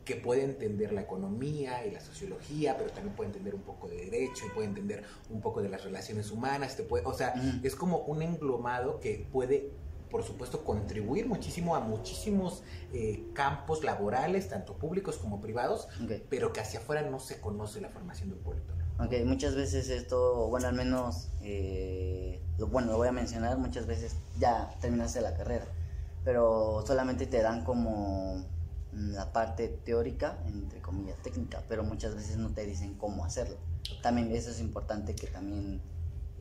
que 0.06 0.16
puede 0.16 0.46
entender 0.46 0.94
la 0.94 1.02
economía 1.02 1.86
y 1.86 1.92
la 1.92 2.00
sociología, 2.00 2.78
pero 2.78 2.90
también 2.90 3.18
puede 3.18 3.32
entender 3.32 3.54
un 3.54 3.64
poco 3.64 3.90
de 3.90 3.98
derecho 3.98 4.46
y 4.46 4.56
puede 4.56 4.70
entender 4.70 5.04
un 5.30 5.42
poco 5.42 5.62
de 5.62 5.68
las 5.68 5.84
relaciones 5.84 6.32
humanas. 6.32 6.78
Te 6.78 6.84
puede, 6.84 7.06
o 7.06 7.14
sea, 7.14 7.34
es 7.64 7.76
como 7.76 7.98
un 8.00 8.22
englomado 8.22 9.02
que 9.02 9.28
puede, 9.30 9.72
por 10.10 10.24
supuesto, 10.24 10.63
contribuir 10.63 11.28
muchísimo 11.28 11.76
a 11.76 11.80
muchísimos 11.80 12.63
eh, 12.93 13.28
campos 13.34 13.84
laborales, 13.84 14.50
tanto 14.50 14.74
públicos 14.78 15.17
como 15.17 15.41
privados, 15.41 15.88
pero 16.30 16.54
que 16.54 16.62
hacia 16.62 16.80
afuera 16.80 17.02
no 17.02 17.20
se 17.20 17.39
conoce 17.39 17.82
la 17.82 17.89
formación 17.89 18.30
de 18.30 18.36
un 18.36 18.41
politólogo. 18.41 18.88
Ok, 19.00 19.13
muchas 19.26 19.56
veces 19.56 19.89
esto, 19.89 20.48
bueno, 20.48 20.67
al 20.67 20.76
menos, 20.76 21.30
eh, 21.41 22.41
lo, 22.58 22.67
bueno, 22.67 22.91
lo 22.91 22.98
voy 22.98 23.10
a 23.10 23.12
mencionar, 23.12 23.58
muchas 23.58 23.86
veces 23.86 24.15
ya 24.39 24.74
terminaste 24.82 25.22
la 25.22 25.36
carrera, 25.36 25.65
pero 26.24 26.84
solamente 26.86 27.28
te 27.28 27.41
dan 27.41 27.63
como 27.63 28.46
mm, 28.93 29.12
la 29.12 29.32
parte 29.34 29.67
teórica, 29.67 30.39
entre 30.48 30.82
comillas, 30.82 31.17
técnica, 31.22 31.63
pero 31.70 31.84
muchas 31.84 32.15
veces 32.15 32.38
no 32.38 32.50
te 32.50 32.65
dicen 32.65 32.96
cómo 32.96 33.24
hacerlo. 33.24 33.58
También 34.02 34.32
eso 34.32 34.50
es 34.50 34.60
importante 34.60 35.15
que 35.15 35.28
también... 35.28 35.82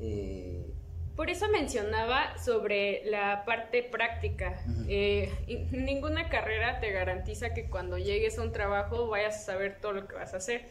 eh, 0.00 0.72
Por 1.16 1.30
eso 1.30 1.48
mencionaba 1.48 2.36
sobre 2.38 3.02
la 3.06 3.44
parte 3.46 3.82
práctica. 3.82 4.60
Eh, 4.86 5.32
ninguna 5.70 6.28
carrera 6.28 6.78
te 6.78 6.90
garantiza 6.92 7.54
que 7.54 7.70
cuando 7.70 7.96
llegues 7.96 8.38
a 8.38 8.42
un 8.42 8.52
trabajo 8.52 9.08
vayas 9.08 9.36
a 9.36 9.38
saber 9.38 9.78
todo 9.80 9.92
lo 9.92 10.06
que 10.06 10.14
vas 10.14 10.34
a 10.34 10.36
hacer. 10.36 10.66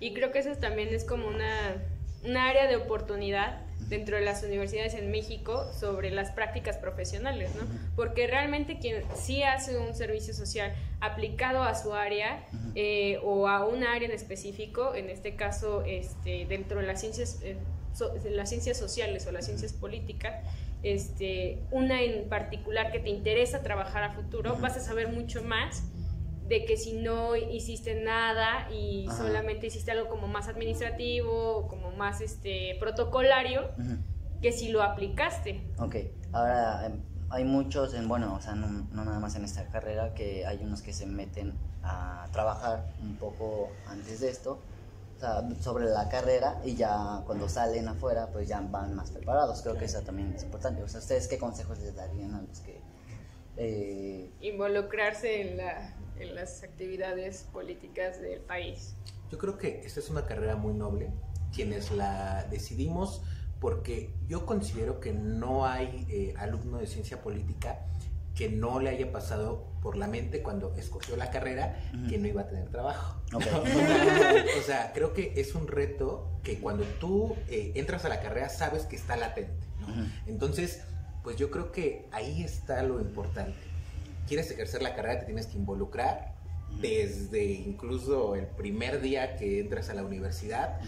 Y 0.00 0.12
creo 0.12 0.32
que 0.32 0.40
eso 0.40 0.56
también 0.56 0.92
es 0.92 1.04
como 1.04 1.28
una, 1.28 1.76
una 2.24 2.48
área 2.48 2.66
de 2.66 2.74
oportunidad 2.74 3.60
dentro 3.88 4.16
de 4.16 4.22
las 4.22 4.42
universidades 4.42 4.94
en 4.94 5.10
México 5.10 5.70
sobre 5.72 6.10
las 6.10 6.30
prácticas 6.30 6.78
profesionales, 6.78 7.54
¿no? 7.54 7.62
Porque 7.96 8.26
realmente 8.26 8.78
quien 8.78 9.02
sí 9.14 9.42
hace 9.42 9.78
un 9.78 9.94
servicio 9.94 10.34
social 10.34 10.74
aplicado 11.00 11.62
a 11.62 11.74
su 11.74 11.94
área 11.94 12.44
eh, 12.74 13.18
o 13.22 13.46
a 13.48 13.64
un 13.64 13.84
área 13.84 14.08
en 14.08 14.14
específico, 14.14 14.94
en 14.94 15.10
este 15.10 15.36
caso 15.36 15.84
este, 15.86 16.46
dentro 16.46 16.80
de 16.80 16.86
las 16.86 17.00
ciencias, 17.00 17.40
eh, 17.42 17.56
so- 17.94 18.12
las 18.30 18.48
ciencias 18.50 18.76
sociales 18.76 19.26
o 19.26 19.32
las 19.32 19.46
ciencias 19.46 19.72
políticas, 19.72 20.34
este, 20.82 21.62
una 21.70 22.02
en 22.02 22.28
particular 22.28 22.92
que 22.92 22.98
te 22.98 23.08
interesa 23.08 23.62
trabajar 23.62 24.02
a 24.02 24.10
futuro, 24.10 24.56
vas 24.60 24.76
a 24.76 24.80
saber 24.80 25.08
mucho 25.08 25.42
más 25.42 25.82
de 26.46 26.66
que 26.66 26.76
si 26.76 26.92
no 26.92 27.36
hiciste 27.36 27.94
nada 28.02 28.68
y 28.70 29.06
Ajá. 29.08 29.16
solamente 29.16 29.68
hiciste 29.68 29.92
algo 29.92 30.08
como 30.10 30.28
más 30.28 30.46
administrativo, 30.48 31.66
como 31.68 31.90
más 31.92 32.20
este 32.20 32.76
protocolario, 32.78 33.70
que 34.42 34.52
si 34.52 34.68
lo 34.68 34.82
aplicaste. 34.82 35.62
Ok, 35.78 35.96
ahora 36.32 36.84
em, 36.84 37.00
hay 37.30 37.44
muchos, 37.44 37.94
en, 37.94 38.08
bueno, 38.08 38.34
o 38.34 38.40
sea, 38.42 38.54
no, 38.54 38.66
no 38.92 39.04
nada 39.06 39.20
más 39.20 39.36
en 39.36 39.44
esta 39.44 39.64
carrera, 39.70 40.12
que 40.12 40.44
hay 40.44 40.58
unos 40.62 40.82
que 40.82 40.92
se 40.92 41.06
meten 41.06 41.54
a 41.82 42.28
trabajar 42.32 42.84
un 43.00 43.16
poco 43.16 43.70
antes 43.86 44.20
de 44.20 44.28
esto, 44.28 44.58
sobre 45.60 45.86
la 45.86 46.08
carrera 46.08 46.60
y 46.64 46.74
ya 46.74 47.22
cuando 47.26 47.48
salen 47.48 47.88
afuera, 47.88 48.28
pues 48.32 48.48
ya 48.48 48.60
van 48.60 48.94
más 48.94 49.10
preparados. 49.10 49.62
Creo 49.62 49.76
que 49.76 49.84
eso 49.86 50.00
también 50.02 50.32
es 50.34 50.42
importante. 50.42 50.82
O 50.82 50.88
sea, 50.88 51.00
¿ustedes 51.00 51.28
qué 51.28 51.38
consejos 51.38 51.78
les 51.80 51.94
darían 51.94 52.34
a 52.34 52.42
los 52.42 52.60
que... 52.60 52.80
eh, 53.56 54.30
Involucrarse 54.40 55.40
en, 55.40 55.56
la, 55.56 55.94
en 56.18 56.34
las 56.34 56.62
actividades 56.62 57.46
políticas 57.52 58.20
del 58.20 58.40
país. 58.40 58.94
Yo 59.30 59.38
creo 59.38 59.58
que 59.58 59.80
esta 59.84 60.00
es 60.00 60.10
una 60.10 60.26
carrera 60.26 60.56
muy 60.56 60.74
noble, 60.74 61.10
quienes 61.52 61.90
la 61.90 62.44
decidimos 62.50 63.22
porque 63.60 64.12
yo 64.26 64.44
considero 64.44 65.00
que 65.00 65.12
no 65.12 65.64
hay 65.66 66.06
eh, 66.10 66.34
alumno 66.36 66.78
de 66.78 66.86
ciencia 66.86 67.22
política 67.22 67.78
que 68.34 68.48
no 68.48 68.80
le 68.80 68.90
haya 68.90 69.12
pasado 69.12 69.66
por 69.80 69.96
la 69.96 70.06
mente 70.06 70.42
cuando 70.42 70.74
escogió 70.76 71.16
la 71.16 71.30
carrera 71.30 71.78
que 72.08 72.18
no 72.18 72.26
iba 72.26 72.42
a 72.42 72.48
tener 72.48 72.68
trabajo. 72.68 73.20
O, 73.34 74.62
sea, 74.62 74.92
creo 74.94 75.12
que 75.12 75.34
es 75.36 75.54
un 75.54 75.66
reto 75.66 76.30
que 76.42 76.58
cuando 76.58 76.84
tú 77.00 77.34
eh, 77.48 77.72
entras 77.74 78.04
a 78.04 78.08
la 78.08 78.20
carrera 78.20 78.48
sabes 78.48 78.84
que 78.84 78.96
está 78.96 79.16
latente. 79.16 79.66
¿no? 79.80 79.88
Entonces, 80.26 80.82
pues 81.22 81.36
yo 81.36 81.50
creo 81.50 81.72
que 81.72 82.06
ahí 82.12 82.42
está 82.42 82.82
lo 82.82 83.00
importante. 83.00 83.58
Quieres 84.26 84.50
ejercer 84.50 84.82
la 84.82 84.94
carrera, 84.94 85.20
te 85.20 85.26
tienes 85.26 85.46
que 85.46 85.58
involucrar 85.58 86.34
desde 86.80 87.44
incluso 87.44 88.34
el 88.36 88.46
primer 88.46 89.00
día 89.00 89.36
que 89.36 89.60
entras 89.60 89.90
a 89.90 89.94
la 89.94 90.04
universidad. 90.04 90.80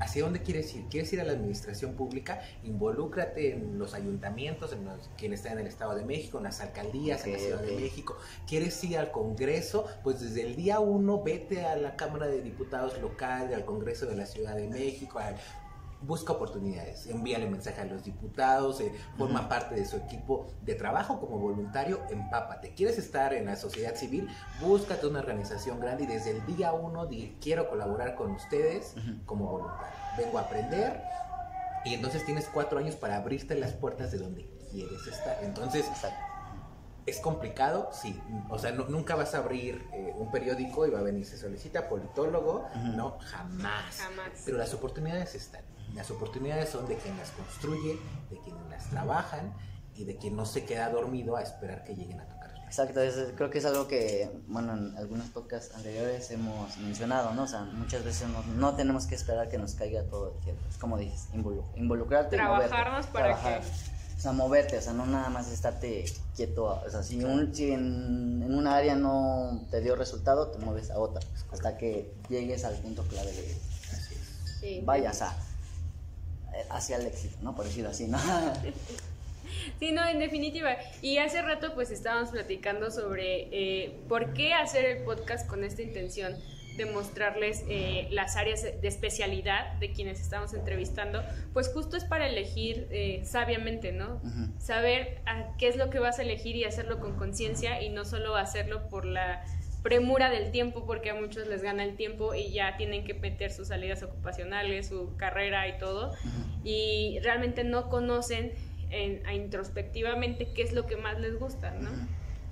¿Hacia 0.00 0.22
dónde 0.24 0.40
quieres 0.42 0.74
ir? 0.74 0.84
¿Quieres 0.90 1.12
ir 1.12 1.20
a 1.20 1.24
la 1.24 1.32
administración 1.32 1.92
pública? 1.94 2.40
Involúcrate 2.64 3.52
en 3.52 3.78
los 3.78 3.92
ayuntamientos, 3.94 4.72
en 4.72 4.86
los, 4.86 5.10
quien 5.18 5.32
está 5.34 5.52
en 5.52 5.58
el 5.58 5.66
Estado 5.66 5.94
de 5.94 6.04
México, 6.04 6.38
en 6.38 6.44
las 6.44 6.60
alcaldías, 6.62 7.24
en 7.26 7.32
la 7.34 7.38
Ciudad 7.38 7.60
de. 7.60 7.76
México. 7.76 8.16
¿Quieres 8.48 8.82
ir 8.82 8.96
al 8.98 9.10
Congreso? 9.12 9.84
Pues 10.02 10.20
desde 10.20 10.42
el 10.42 10.56
día 10.56 10.80
uno 10.80 11.22
vete 11.22 11.64
a 11.66 11.76
la 11.76 11.96
Cámara 11.96 12.26
de 12.26 12.40
Diputados 12.40 12.98
local, 13.00 13.52
al 13.52 13.64
Congreso 13.66 14.06
de 14.06 14.16
la 14.16 14.24
Ciudad 14.26 14.56
de 14.56 14.68
México, 14.68 15.18
a- 15.18 15.34
busca 16.02 16.32
oportunidades, 16.32 17.06
envíale 17.06 17.48
mensaje 17.48 17.80
a 17.80 17.84
los 17.84 18.04
diputados, 18.04 18.80
eh, 18.80 18.92
forma 19.18 19.48
parte 19.48 19.74
de 19.74 19.84
su 19.84 19.96
equipo 19.96 20.46
de 20.62 20.74
trabajo 20.74 21.20
como 21.20 21.38
voluntario, 21.38 22.00
empápate. 22.10 22.72
¿Quieres 22.74 22.98
estar 22.98 23.34
en 23.34 23.46
la 23.46 23.56
sociedad 23.56 23.94
civil? 23.94 24.28
Búscate 24.60 25.06
una 25.06 25.18
organización 25.20 25.78
grande 25.78 26.04
y 26.04 26.06
desde 26.06 26.30
el 26.30 26.46
día 26.46 26.72
uno 26.72 27.06
di, 27.06 27.36
quiero 27.40 27.68
colaborar 27.68 28.14
con 28.14 28.30
ustedes 28.32 28.94
como 29.26 29.46
voluntario. 29.46 29.92
Vengo 30.16 30.38
a 30.38 30.42
aprender 30.42 31.02
y 31.84 31.94
entonces 31.94 32.24
tienes 32.24 32.46
cuatro 32.46 32.78
años 32.78 32.96
para 32.96 33.16
abrirte 33.16 33.54
las 33.54 33.72
puertas 33.72 34.10
de 34.10 34.18
donde 34.18 34.48
quieres 34.70 35.06
estar. 35.06 35.38
Entonces, 35.44 35.86
Exacto. 35.86 36.16
¿Es 37.06 37.18
complicado? 37.18 37.88
Sí. 37.92 38.20
O 38.50 38.58
sea, 38.58 38.72
no- 38.72 38.84
nunca 38.84 39.16
vas 39.16 39.34
a 39.34 39.38
abrir 39.38 39.88
eh, 39.92 40.12
un 40.16 40.30
periódico 40.30 40.86
y 40.86 40.90
va 40.90 41.00
a 41.00 41.02
venir, 41.02 41.24
se 41.26 41.38
solicita 41.38 41.88
politólogo. 41.88 42.66
No, 42.94 43.18
jamás. 43.20 43.96
Jamás. 43.98 44.42
Pero 44.44 44.58
las 44.58 44.72
oportunidades 44.74 45.34
están. 45.34 45.62
Las 45.94 46.10
oportunidades 46.10 46.68
son 46.70 46.86
de 46.86 46.96
quien 46.96 47.16
las 47.16 47.30
construye, 47.30 47.98
de 48.30 48.38
quienes 48.44 48.66
las 48.70 48.88
trabajan 48.90 49.52
y 49.94 50.04
de 50.04 50.16
quien 50.16 50.36
no 50.36 50.46
se 50.46 50.64
queda 50.64 50.88
dormido 50.90 51.36
a 51.36 51.42
esperar 51.42 51.84
que 51.84 51.94
lleguen 51.94 52.20
a 52.20 52.24
tocar. 52.26 52.50
Exacto, 52.66 53.00
es- 53.02 53.32
creo 53.36 53.50
que 53.50 53.58
es 53.58 53.64
algo 53.64 53.88
que, 53.88 54.30
bueno, 54.46 54.72
en 54.74 54.96
algunos 54.96 55.26
podcasts 55.30 55.74
anteriores 55.74 56.30
hemos 56.30 56.76
mencionado, 56.78 57.34
¿no? 57.34 57.42
O 57.42 57.46
sea, 57.48 57.62
muchas 57.62 58.04
veces 58.04 58.28
no, 58.28 58.42
no 58.54 58.76
tenemos 58.76 59.06
que 59.06 59.16
esperar 59.16 59.48
que 59.48 59.58
nos 59.58 59.74
caiga 59.74 60.04
todo 60.04 60.32
el 60.34 60.44
tiempo. 60.44 60.62
Es 60.70 60.76
como 60.78 60.96
dices, 60.96 61.26
involu- 61.34 61.64
involucrarte 61.74 62.36
y 62.36 62.38
Trabajarnos 62.38 63.06
moverte, 63.08 63.12
para 63.12 63.26
trabajar. 63.40 63.62
O 64.16 64.20
sea, 64.22 64.32
moverte, 64.32 64.78
o 64.78 64.80
sea, 64.82 64.92
no 64.92 65.06
nada 65.06 65.30
más 65.30 65.50
estarte 65.50 66.04
quieto. 66.36 66.66
O 66.86 66.90
sea, 66.90 67.02
si, 67.02 67.24
un, 67.24 67.52
si 67.54 67.72
en, 67.72 68.42
en 68.44 68.54
una 68.54 68.76
área 68.76 68.94
no 68.94 69.62
te 69.70 69.80
dio 69.80 69.96
resultado, 69.96 70.48
te 70.52 70.58
mueves 70.58 70.90
a 70.92 70.98
otra. 71.00 71.26
Hasta 71.50 71.76
que 71.76 72.14
llegues 72.28 72.64
al 72.64 72.74
punto 72.76 73.02
clave 73.04 73.32
de, 73.32 73.56
Así 73.92 74.14
es. 74.14 74.58
Sí. 74.60 74.82
vaya, 74.84 75.10
o 75.10 75.14
sea, 75.14 75.34
hacia 76.70 76.96
el 76.96 77.06
éxito, 77.06 77.36
¿no? 77.42 77.54
Por 77.54 77.66
decirlo 77.66 77.90
así, 77.90 78.06
¿no? 78.06 78.18
Sí, 79.78 79.92
no, 79.92 80.06
en 80.06 80.18
definitiva. 80.18 80.76
Y 81.02 81.18
hace 81.18 81.42
rato 81.42 81.74
pues 81.74 81.90
estábamos 81.90 82.30
platicando 82.30 82.90
sobre 82.90 83.48
eh, 83.50 84.00
por 84.08 84.32
qué 84.32 84.54
hacer 84.54 84.84
el 84.84 85.04
podcast 85.04 85.46
con 85.48 85.64
esta 85.64 85.82
intención 85.82 86.34
de 86.76 86.86
mostrarles 86.86 87.64
eh, 87.68 88.08
las 88.10 88.36
áreas 88.36 88.62
de 88.62 88.88
especialidad 88.88 89.72
de 89.80 89.92
quienes 89.92 90.20
estamos 90.20 90.54
entrevistando, 90.54 91.22
pues 91.52 91.68
justo 91.68 91.96
es 91.96 92.04
para 92.04 92.26
elegir 92.26 92.86
eh, 92.90 93.22
sabiamente, 93.24 93.92
¿no? 93.92 94.20
Saber 94.58 95.20
a 95.26 95.56
qué 95.58 95.68
es 95.68 95.76
lo 95.76 95.90
que 95.90 95.98
vas 95.98 96.18
a 96.18 96.22
elegir 96.22 96.56
y 96.56 96.64
hacerlo 96.64 97.00
con 97.00 97.16
conciencia 97.16 97.82
y 97.82 97.90
no 97.90 98.04
solo 98.04 98.36
hacerlo 98.36 98.88
por 98.88 99.04
la 99.04 99.44
premura 99.82 100.30
del 100.30 100.50
tiempo, 100.50 100.84
porque 100.86 101.10
a 101.10 101.14
muchos 101.14 101.46
les 101.46 101.62
gana 101.62 101.84
el 101.84 101.96
tiempo 101.96 102.34
y 102.34 102.52
ya 102.52 102.76
tienen 102.76 103.04
que 103.04 103.14
meter 103.14 103.50
sus 103.50 103.68
salidas 103.68 104.02
ocupacionales, 104.02 104.88
su 104.88 105.16
carrera 105.16 105.66
y 105.68 105.78
todo, 105.78 106.12
y 106.62 107.18
realmente 107.22 107.64
no 107.64 107.88
conocen 107.88 108.52
en- 108.90 109.24
a 109.26 109.34
introspectivamente 109.34 110.52
qué 110.52 110.62
es 110.62 110.72
lo 110.72 110.86
que 110.86 110.96
más 110.96 111.18
les 111.20 111.38
gusta, 111.38 111.70
¿no? 111.72 111.90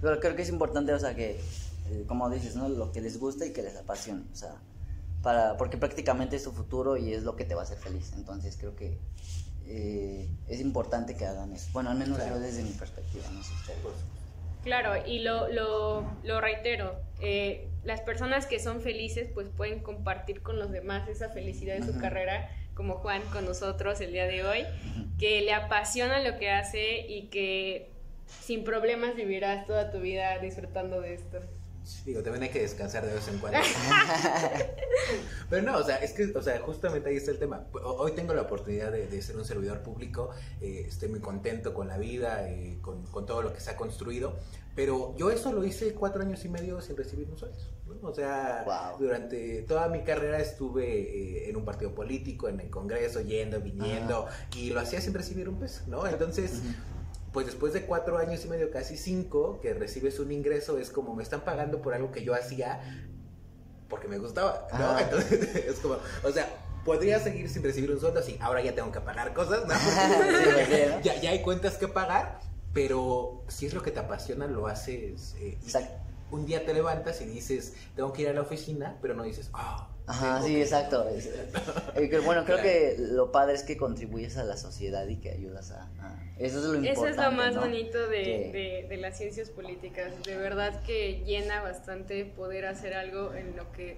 Pero 0.00 0.20
creo 0.20 0.36
que 0.36 0.42
es 0.42 0.48
importante, 0.48 0.92
o 0.92 0.98
sea, 0.98 1.14
que, 1.14 1.40
eh, 1.90 2.04
como 2.06 2.30
dices, 2.30 2.54
¿no? 2.56 2.68
Lo 2.68 2.92
que 2.92 3.00
les 3.00 3.18
gusta 3.18 3.44
y 3.44 3.52
que 3.52 3.62
les 3.62 3.76
apasione, 3.76 4.24
o 4.32 4.36
sea, 4.36 4.62
para, 5.22 5.56
porque 5.56 5.76
prácticamente 5.76 6.36
es 6.36 6.44
su 6.44 6.52
futuro 6.52 6.96
y 6.96 7.12
es 7.12 7.24
lo 7.24 7.34
que 7.34 7.44
te 7.44 7.54
va 7.56 7.62
a 7.62 7.64
hacer 7.64 7.78
feliz. 7.78 8.12
Entonces 8.16 8.56
creo 8.56 8.76
que 8.76 8.96
eh, 9.66 10.30
es 10.46 10.60
importante 10.60 11.16
que 11.16 11.26
hagan 11.26 11.52
eso. 11.52 11.68
Bueno, 11.72 11.90
al 11.90 11.98
menos 11.98 12.16
Claro. 12.18 12.36
yo 12.36 12.40
desde 12.40 12.62
mi 12.62 12.70
perspectiva, 12.72 13.28
no 13.30 13.42
sé 13.42 13.52
ustedes. 13.54 13.82
Claro, 14.62 14.94
y 15.06 15.20
lo, 15.20 15.48
lo, 15.48 16.10
lo 16.24 16.40
reitero, 16.40 17.00
eh, 17.20 17.68
las 17.84 18.00
personas 18.00 18.46
que 18.46 18.58
son 18.60 18.80
felices 18.80 19.30
pues 19.32 19.48
pueden 19.48 19.80
compartir 19.80 20.42
con 20.42 20.58
los 20.58 20.70
demás 20.70 21.08
esa 21.08 21.30
felicidad 21.30 21.76
de 21.78 21.86
su 21.86 21.98
carrera, 21.98 22.50
como 22.74 22.96
Juan 22.96 23.22
con 23.32 23.44
nosotros 23.44 24.00
el 24.00 24.12
día 24.12 24.26
de 24.26 24.44
hoy, 24.44 24.64
que 25.18 25.40
le 25.40 25.52
apasiona 25.52 26.20
lo 26.20 26.38
que 26.38 26.50
hace 26.50 27.06
y 27.08 27.28
que 27.28 27.90
sin 28.26 28.62
problemas 28.62 29.14
vivirás 29.16 29.66
toda 29.66 29.90
tu 29.90 30.00
vida 30.00 30.38
disfrutando 30.38 31.00
de 31.00 31.14
esto. 31.14 31.40
Digo, 32.04 32.22
también 32.22 32.42
hay 32.44 32.50
que 32.50 32.60
descansar 32.60 33.04
de 33.06 33.14
vez 33.14 33.26
en 33.28 33.38
cuando. 33.38 33.58
Pero 35.50 35.62
no, 35.62 35.78
o 35.78 35.82
sea, 35.82 35.96
es 35.96 36.12
que, 36.12 36.32
o 36.36 36.42
sea, 36.42 36.58
justamente 36.60 37.08
ahí 37.08 37.16
está 37.16 37.30
el 37.30 37.38
tema. 37.38 37.66
Ho- 37.72 37.96
Hoy 37.98 38.12
tengo 38.12 38.34
la 38.34 38.42
oportunidad 38.42 38.92
de, 38.92 39.06
de 39.06 39.22
ser 39.22 39.36
un 39.36 39.44
servidor 39.44 39.82
público, 39.82 40.30
eh, 40.60 40.84
estoy 40.86 41.08
muy 41.08 41.20
contento 41.20 41.72
con 41.74 41.88
la 41.88 41.98
vida, 41.98 42.48
eh, 42.48 42.78
con, 42.82 43.04
con 43.06 43.24
todo 43.26 43.42
lo 43.42 43.52
que 43.52 43.60
se 43.60 43.70
ha 43.70 43.76
construido, 43.76 44.34
pero 44.74 45.14
yo 45.16 45.30
eso 45.30 45.52
lo 45.52 45.64
hice 45.64 45.94
cuatro 45.94 46.22
años 46.22 46.44
y 46.44 46.48
medio 46.48 46.80
sin 46.80 46.96
recibir 46.96 47.28
un 47.30 47.38
sueldo. 47.38 47.58
¿no? 47.86 48.08
O 48.08 48.14
sea, 48.14 48.62
Wow. 48.66 48.98
durante 49.00 49.62
toda 49.62 49.88
mi 49.88 50.02
carrera 50.02 50.38
estuve 50.40 50.84
eh, 51.46 51.48
en 51.50 51.56
un 51.56 51.64
partido 51.64 51.94
político, 51.94 52.48
en 52.48 52.60
el 52.60 52.70
Congreso, 52.70 53.20
yendo, 53.22 53.60
viniendo, 53.60 54.26
y 54.54 54.70
lo 54.70 54.80
hacía 54.80 55.00
sin 55.00 55.14
recibir 55.14 55.48
un 55.48 55.58
peso, 55.58 55.82
¿no? 55.88 56.06
Entonces 56.06 56.60
pues 57.38 57.46
después 57.46 57.72
de 57.72 57.82
cuatro 57.82 58.18
años 58.18 58.44
y 58.44 58.48
medio, 58.48 58.68
casi 58.72 58.96
cinco, 58.96 59.60
que 59.62 59.72
recibes 59.72 60.18
un 60.18 60.32
ingreso, 60.32 60.76
es 60.76 60.90
como 60.90 61.14
me 61.14 61.22
están 61.22 61.42
pagando 61.42 61.80
por 61.80 61.94
algo 61.94 62.10
que 62.10 62.24
yo 62.24 62.34
hacía 62.34 62.80
porque 63.88 64.08
me 64.08 64.18
gustaba, 64.18 64.66
¿no? 64.72 64.84
Ajá. 64.84 65.02
Entonces 65.02 65.54
es 65.54 65.78
como, 65.78 65.98
o 66.24 66.32
sea, 66.32 66.52
podría 66.84 67.20
seguir 67.20 67.48
sin 67.48 67.62
recibir 67.62 67.92
un 67.92 68.00
sueldo, 68.00 68.20
sí, 68.22 68.36
ahora 68.40 68.60
ya 68.60 68.74
tengo 68.74 68.90
que 68.90 69.00
pagar 69.00 69.32
cosas, 69.34 69.62
ya, 71.04 71.20
ya 71.20 71.30
hay 71.30 71.40
cuentas 71.42 71.76
que 71.76 71.86
pagar, 71.86 72.40
pero 72.72 73.44
si 73.46 73.66
es 73.66 73.72
lo 73.72 73.84
que 73.84 73.92
te 73.92 74.00
apasiona, 74.00 74.48
lo 74.48 74.66
haces. 74.66 75.36
eh, 75.38 75.58
Exacto. 75.62 75.94
un 76.32 76.44
día 76.44 76.66
te 76.66 76.74
levantas 76.74 77.20
y 77.20 77.26
dices, 77.26 77.74
tengo 77.94 78.12
que 78.12 78.22
ir 78.22 78.30
a 78.30 78.32
la 78.32 78.40
oficina, 78.40 78.98
pero 79.00 79.14
no 79.14 79.22
dices, 79.22 79.48
ah. 79.52 79.90
Ajá, 80.08 80.42
sí, 80.42 80.54
que-". 80.54 80.62
exacto. 80.62 81.08
Es- 81.08 81.26
eh, 81.96 82.20
bueno, 82.24 82.44
creo 82.44 82.60
que 82.62 82.96
lo 82.98 83.30
padre 83.30 83.54
es 83.54 83.62
que 83.62 83.76
contribuyes 83.76 84.36
a 84.36 84.44
la 84.44 84.56
sociedad 84.56 85.06
y 85.06 85.16
que 85.16 85.30
ayudas 85.30 85.70
a... 85.70 85.82
a- 86.00 86.24
eso 86.38 86.58
es 86.58 86.64
lo 86.64 86.74
importante, 86.76 86.90
Eso 86.92 87.06
es 87.08 87.16
lo 87.16 87.32
más 87.32 87.54
¿no? 87.54 87.60
bonito 87.62 88.08
de, 88.08 88.22
Que- 88.22 88.50
de- 88.52 88.88
de 88.88 88.96
las 88.96 89.16
ciencias 89.18 89.50
políticas. 89.50 90.12
De 90.24 90.36
verdad 90.36 90.82
que 90.84 91.22
llena 91.26 91.62
bastante 91.62 92.24
poder 92.24 92.66
hacer 92.66 92.94
algo 92.94 93.34
en 93.34 93.56
lo 93.56 93.70
que... 93.72 93.96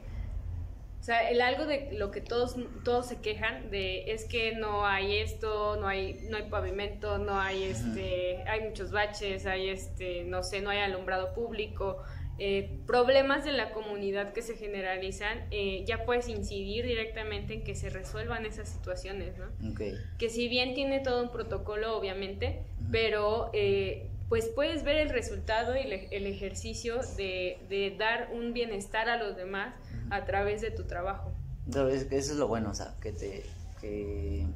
O 1.01 1.03
sea, 1.03 1.31
el 1.31 1.41
algo 1.41 1.65
de 1.65 1.93
lo 1.93 2.11
que 2.11 2.21
todos, 2.21 2.57
todos 2.85 3.07
se 3.09 3.17
quejan 3.23 3.71
de 3.71 4.13
es 4.13 4.27
que 4.27 4.53
no 4.57 4.85
hay 4.87 5.17
esto, 5.17 5.77
no 5.77 5.89
hay, 5.89 6.21
no 6.29 6.37
hay 6.37 6.43
pavimento, 6.51 7.17
no 7.17 7.41
hay 7.41 7.63
este, 7.65 8.43
hay 8.47 8.61
muchos 8.69 8.91
baches, 8.91 9.47
hay 9.47 9.71
este, 9.71 10.25
no 10.25 10.43
sé, 10.43 10.61
no 10.61 10.69
hay 10.69 10.81
alumbrado 10.81 11.33
público, 11.33 12.03
eh, 12.43 12.81
problemas 12.87 13.45
de 13.45 13.53
la 13.53 13.71
comunidad 13.71 14.33
que 14.33 14.41
se 14.41 14.57
generalizan, 14.57 15.47
eh, 15.51 15.85
ya 15.87 16.07
puedes 16.07 16.27
incidir 16.29 16.87
directamente 16.87 17.53
en 17.53 17.63
que 17.63 17.75
se 17.75 17.91
resuelvan 17.91 18.47
esas 18.47 18.69
situaciones, 18.69 19.35
¿no? 19.37 19.71
Ok. 19.71 19.83
que 20.19 20.31
si 20.31 20.49
bien 20.49 20.75
tiene 20.75 21.01
todo 21.01 21.23
un 21.23 21.31
protocolo, 21.31 21.97
obviamente, 21.97 22.63
Ujú. 22.81 22.91
pero 22.91 23.51
eh, 23.53 24.09
pues 24.31 24.49
puedes 24.49 24.85
ver 24.85 24.97
el 24.97 25.11
resultado 25.11 25.77
y 25.77 25.81
el 25.83 26.27
ejercicio 26.27 27.01
de, 27.17 27.59
de 27.69 27.95
dar 27.99 28.31
un 28.33 28.55
bienestar 28.55 29.11
a 29.11 29.17
los 29.17 29.37
demás 29.37 29.75
a 30.11 30.25
través 30.25 30.63
de 30.63 30.71
tu 30.71 30.85
trabajo. 30.85 31.33
Entonces, 31.67 32.07
eso 32.11 32.33
es 32.33 32.39
lo 32.39 32.49
bueno, 32.49 32.71
o 32.71 32.75
sea, 32.75 32.95
que 33.03 33.13
te... 33.13 33.45
Que 33.81 34.47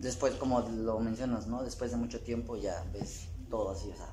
después, 0.00 0.34
como 0.34 0.60
lo 0.60 0.98
mencionas, 0.98 1.46
¿no? 1.46 1.62
Después 1.62 1.90
de 1.90 1.96
mucho 1.96 2.20
tiempo 2.20 2.56
ya 2.56 2.82
ves 2.92 3.28
todo 3.50 3.70
así, 3.70 3.88
o 3.90 3.96
sea, 3.96 4.08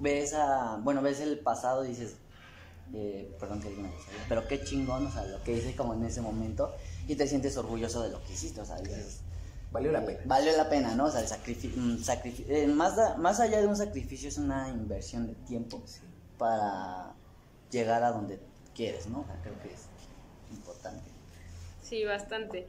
ves, 0.00 0.34
a, 0.34 0.78
bueno, 0.82 1.02
ves 1.02 1.20
el 1.20 1.38
pasado 1.38 1.84
y 1.84 1.88
dices, 1.88 2.16
eh, 2.92 3.34
perdón 3.40 3.60
que 3.60 3.68
diga 3.70 3.80
una 3.80 3.90
cosa, 3.90 4.08
pero 4.28 4.46
qué 4.46 4.62
chingón, 4.62 5.06
o 5.06 5.10
sea, 5.10 5.24
lo 5.24 5.42
que 5.42 5.52
hice 5.52 5.74
como 5.74 5.94
en 5.94 6.04
ese 6.04 6.20
momento 6.20 6.74
y 7.08 7.16
te 7.16 7.26
sientes 7.26 7.56
orgulloso 7.56 8.02
de 8.02 8.10
lo 8.10 8.22
que 8.24 8.32
hiciste, 8.32 8.60
o 8.60 8.64
sea, 8.64 8.76
dices, 8.76 9.20
valió 9.72 9.90
la 9.92 10.04
pena. 10.04 10.20
Valió 10.24 10.56
la 10.56 10.68
pena, 10.68 10.94
¿no? 10.94 11.06
O 11.06 11.10
sea, 11.10 11.20
el 11.20 11.26
sacrificio, 11.26 12.54
eh, 12.54 12.66
más, 12.66 13.18
más 13.18 13.40
allá 13.40 13.60
de 13.60 13.66
un 13.66 13.76
sacrificio 13.76 14.28
es 14.28 14.38
una 14.38 14.68
inversión 14.68 15.26
de 15.26 15.34
tiempo 15.46 15.82
para 16.38 17.12
llegar 17.70 18.02
a 18.02 18.12
donde 18.12 18.38
quieres, 18.74 19.06
¿no? 19.08 19.24
creo 19.42 19.54
que 19.62 19.72
es 19.72 19.86
importante. 20.50 21.02
Sí, 21.82 22.04
bastante. 22.04 22.66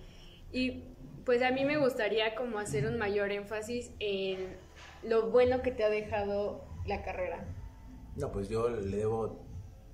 Y 0.51 0.83
pues 1.25 1.41
a 1.41 1.51
mí 1.51 1.63
me 1.65 1.77
gustaría 1.77 2.35
como 2.35 2.59
hacer 2.59 2.85
un 2.85 2.97
mayor 2.97 3.31
énfasis 3.31 3.91
en 3.99 4.55
lo 5.03 5.29
bueno 5.29 5.61
que 5.61 5.71
te 5.71 5.83
ha 5.83 5.89
dejado 5.89 6.64
la 6.85 7.03
carrera. 7.03 7.45
No, 8.15 8.31
pues 8.31 8.47
yo 8.47 8.69
le 8.69 8.97
debo 8.97 9.45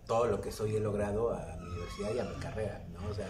todo 0.06 0.28
lo 0.28 0.42
que 0.42 0.52
soy 0.52 0.76
he 0.76 0.80
logrado 0.80 1.34
a 1.34 1.58
mi 1.58 1.68
universidad 1.68 2.14
y 2.14 2.20
a 2.20 2.24
mi 2.24 2.36
carrera, 2.36 2.86
¿no? 2.90 3.10
O 3.10 3.14
sea, 3.14 3.28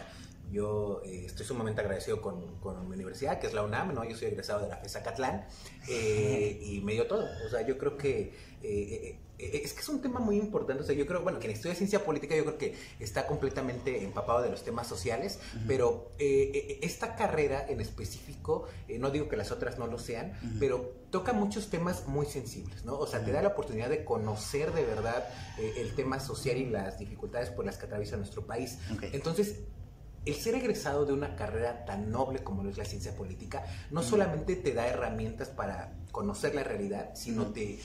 yo 0.52 1.02
eh, 1.06 1.24
estoy 1.26 1.46
sumamente 1.46 1.82
agradecido 1.82 2.22
con, 2.22 2.60
con, 2.60 2.88
mi 2.88 2.96
universidad, 2.96 3.40
que 3.40 3.48
es 3.48 3.54
la 3.54 3.64
UNAM, 3.64 3.94
¿no? 3.96 4.04
Yo 4.04 4.18
soy 4.18 4.28
egresado 4.28 4.62
de 4.62 4.68
la 4.68 4.78
FESA 4.78 5.02
Catlán 5.02 5.46
eh, 5.88 6.60
y 6.62 6.82
me 6.82 6.94
dio 6.94 7.08
todo. 7.08 7.26
O 7.46 7.50
sea, 7.50 7.66
yo 7.66 7.78
creo 7.78 7.98
que 7.98 8.34
eh, 8.62 9.18
es 9.38 9.74
que 9.74 9.80
es 9.80 9.90
un 9.90 10.02
tema 10.02 10.20
muy 10.20 10.38
importante. 10.38 10.84
O 10.84 10.86
sea, 10.86 10.94
yo 10.94 11.08
creo, 11.08 11.22
bueno, 11.22 11.40
quien 11.40 11.54
estudia 11.54 11.74
ciencia 11.74 12.04
política, 12.04 12.36
yo 12.36 12.44
creo 12.44 12.58
que 12.58 12.76
está 13.00 13.28
completamente 13.28 14.04
empapado 14.04 14.42
de 14.42 14.50
los 14.50 14.64
temas 14.64 14.88
sociales, 14.88 15.40
pero 15.68 16.12
esta 16.20 17.16
carrera 17.16 17.66
en 17.68 17.82
específico, 17.82 18.68
no 19.00 19.10
digo 19.10 19.30
que 19.30 19.38
las 19.38 19.52
otras 19.52 19.80
no 19.80 19.88
lo 19.88 19.98
sean, 19.98 20.34
pero 20.60 20.94
toca 21.10 21.34
muchos 21.34 21.72
temas 21.72 22.08
muy 22.08 22.28
sensibles, 22.28 22.86
¿no? 22.86 23.00
O 23.00 23.08
sea, 23.08 23.26
te 23.26 23.32
da 23.32 23.42
la 23.42 23.50
oportunidad 23.50 23.90
de 23.90 24.04
conocer 24.06 24.74
de 24.74 24.86
verdad 24.86 25.28
el 25.58 25.96
tema 25.96 26.20
social 26.20 26.58
y 26.58 26.70
las 26.70 27.00
dificultades 27.00 27.50
por 27.50 27.66
las 27.66 27.78
que 27.78 27.86
atraviesa 27.88 28.18
nuestro 28.18 28.46
país. 28.46 28.78
Entonces, 29.12 29.56
el 30.26 30.36
ser 30.36 30.56
egresado 30.56 31.06
de 31.06 31.14
una 31.14 31.36
carrera 31.36 31.86
tan 31.86 32.12
noble 32.12 32.44
como 32.44 32.64
lo 32.64 32.70
es 32.70 32.78
la 32.78 32.86
ciencia 32.86 33.16
política, 33.16 33.66
no 33.90 34.04
solamente 34.04 34.56
te 34.56 34.74
da 34.74 34.88
herramientas 34.88 35.50
para 35.50 35.94
conocer 36.12 36.54
la 36.54 36.64
realidad, 36.64 37.12
sino 37.16 37.48
te, 37.48 37.80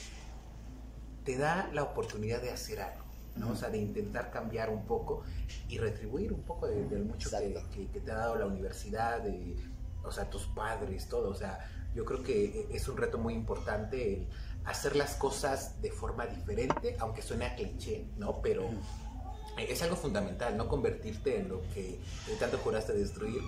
te 1.23 1.37
da 1.37 1.69
la 1.73 1.83
oportunidad 1.83 2.41
de 2.41 2.51
hacer 2.51 2.81
algo, 2.81 3.03
¿no? 3.35 3.51
O 3.51 3.55
sea, 3.55 3.69
de 3.69 3.79
intentar 3.79 4.29
cambiar 4.29 4.69
un 4.69 4.85
poco 4.85 5.23
y 5.67 5.79
retribuir 5.79 6.31
un 6.31 6.43
poco 6.43 6.67
del 6.67 6.87
de 6.89 6.99
mucho 6.99 7.29
que, 7.73 7.87
que, 7.87 7.99
te 7.99 8.11
ha 8.11 8.15
dado 8.15 8.35
la 8.35 8.45
universidad, 8.45 9.21
de, 9.21 9.55
o 10.03 10.11
sea, 10.11 10.29
tus 10.29 10.45
padres, 10.47 11.07
todo. 11.07 11.29
O 11.29 11.35
sea, 11.35 11.59
yo 11.95 12.05
creo 12.05 12.21
que 12.21 12.67
es 12.71 12.87
un 12.87 12.97
reto 12.97 13.17
muy 13.17 13.33
importante 13.33 14.13
el 14.13 14.27
hacer 14.65 14.95
las 14.95 15.15
cosas 15.15 15.81
de 15.81 15.91
forma 15.91 16.27
diferente, 16.27 16.95
aunque 16.99 17.21
suene 17.21 17.45
a 17.45 17.55
cliché, 17.55 18.05
¿no? 18.17 18.41
Pero 18.41 18.69
es 19.57 19.81
algo 19.81 19.95
fundamental, 19.95 20.55
no 20.55 20.67
convertirte 20.67 21.37
en 21.37 21.49
lo 21.49 21.61
que 21.73 21.99
tanto 22.39 22.57
juraste 22.57 22.93
destruir. 22.93 23.41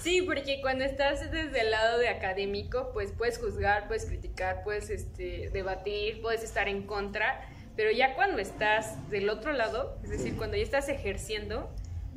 Sí, 0.00 0.22
porque 0.22 0.60
cuando 0.60 0.84
estás 0.84 1.30
desde 1.30 1.60
el 1.60 1.70
lado 1.70 1.98
de 1.98 2.08
académico, 2.08 2.90
pues 2.92 3.12
puedes 3.12 3.38
juzgar, 3.38 3.86
puedes 3.86 4.06
criticar, 4.06 4.62
puedes 4.64 4.90
este, 4.90 5.50
debatir, 5.50 6.20
puedes 6.22 6.42
estar 6.42 6.68
en 6.68 6.86
contra, 6.86 7.40
pero 7.76 7.90
ya 7.90 8.14
cuando 8.14 8.38
estás 8.38 9.08
del 9.10 9.28
otro 9.28 9.52
lado, 9.52 9.98
es 10.02 10.10
decir, 10.10 10.36
cuando 10.36 10.56
ya 10.56 10.62
estás 10.62 10.88
ejerciendo, 10.88 11.70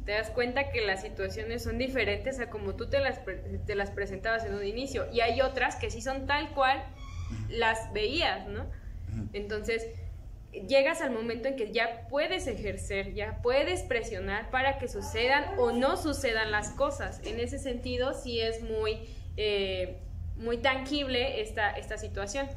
te 0.05 0.13
das 0.13 0.29
cuenta 0.31 0.71
que 0.71 0.81
las 0.81 1.01
situaciones 1.01 1.63
son 1.63 1.77
diferentes 1.77 2.39
a 2.39 2.49
como 2.49 2.75
tú 2.75 2.89
te 2.89 2.99
las, 2.99 3.19
te 3.65 3.75
las 3.75 3.91
presentabas 3.91 4.45
en 4.45 4.55
un 4.55 4.65
inicio, 4.65 5.07
y 5.11 5.21
hay 5.21 5.41
otras 5.41 5.75
que 5.75 5.91
sí 5.91 6.01
son 6.01 6.25
tal 6.25 6.53
cual 6.53 6.83
las 7.49 7.93
veías, 7.93 8.47
¿no? 8.47 8.65
Entonces, 9.33 9.87
llegas 10.51 11.01
al 11.01 11.11
momento 11.11 11.47
en 11.47 11.55
que 11.55 11.71
ya 11.71 12.07
puedes 12.09 12.47
ejercer, 12.47 13.13
ya 13.13 13.41
puedes 13.41 13.83
presionar 13.83 14.49
para 14.51 14.77
que 14.77 14.87
sucedan 14.87 15.45
o 15.57 15.71
no 15.71 15.97
sucedan 15.97 16.51
las 16.51 16.71
cosas. 16.71 17.21
En 17.25 17.39
ese 17.39 17.57
sentido, 17.57 18.13
sí 18.13 18.41
es 18.41 18.61
muy, 18.61 18.99
eh, 19.37 19.97
muy 20.35 20.57
tangible 20.57 21.41
esta, 21.41 21.71
esta 21.71 21.97
situación. 21.97 22.47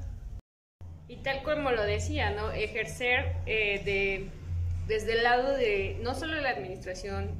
Y 1.07 1.16
tal 1.16 1.42
como 1.42 1.70
lo 1.70 1.83
decía, 1.83 2.30
¿no? 2.30 2.50
Ejercer 2.50 3.37
eh, 3.46 3.83
de, 3.85 4.28
desde 4.88 5.12
el 5.12 5.22
lado 5.22 5.57
de 5.57 5.98
no 6.02 6.14
solo 6.14 6.40
la 6.40 6.50
administración, 6.50 7.30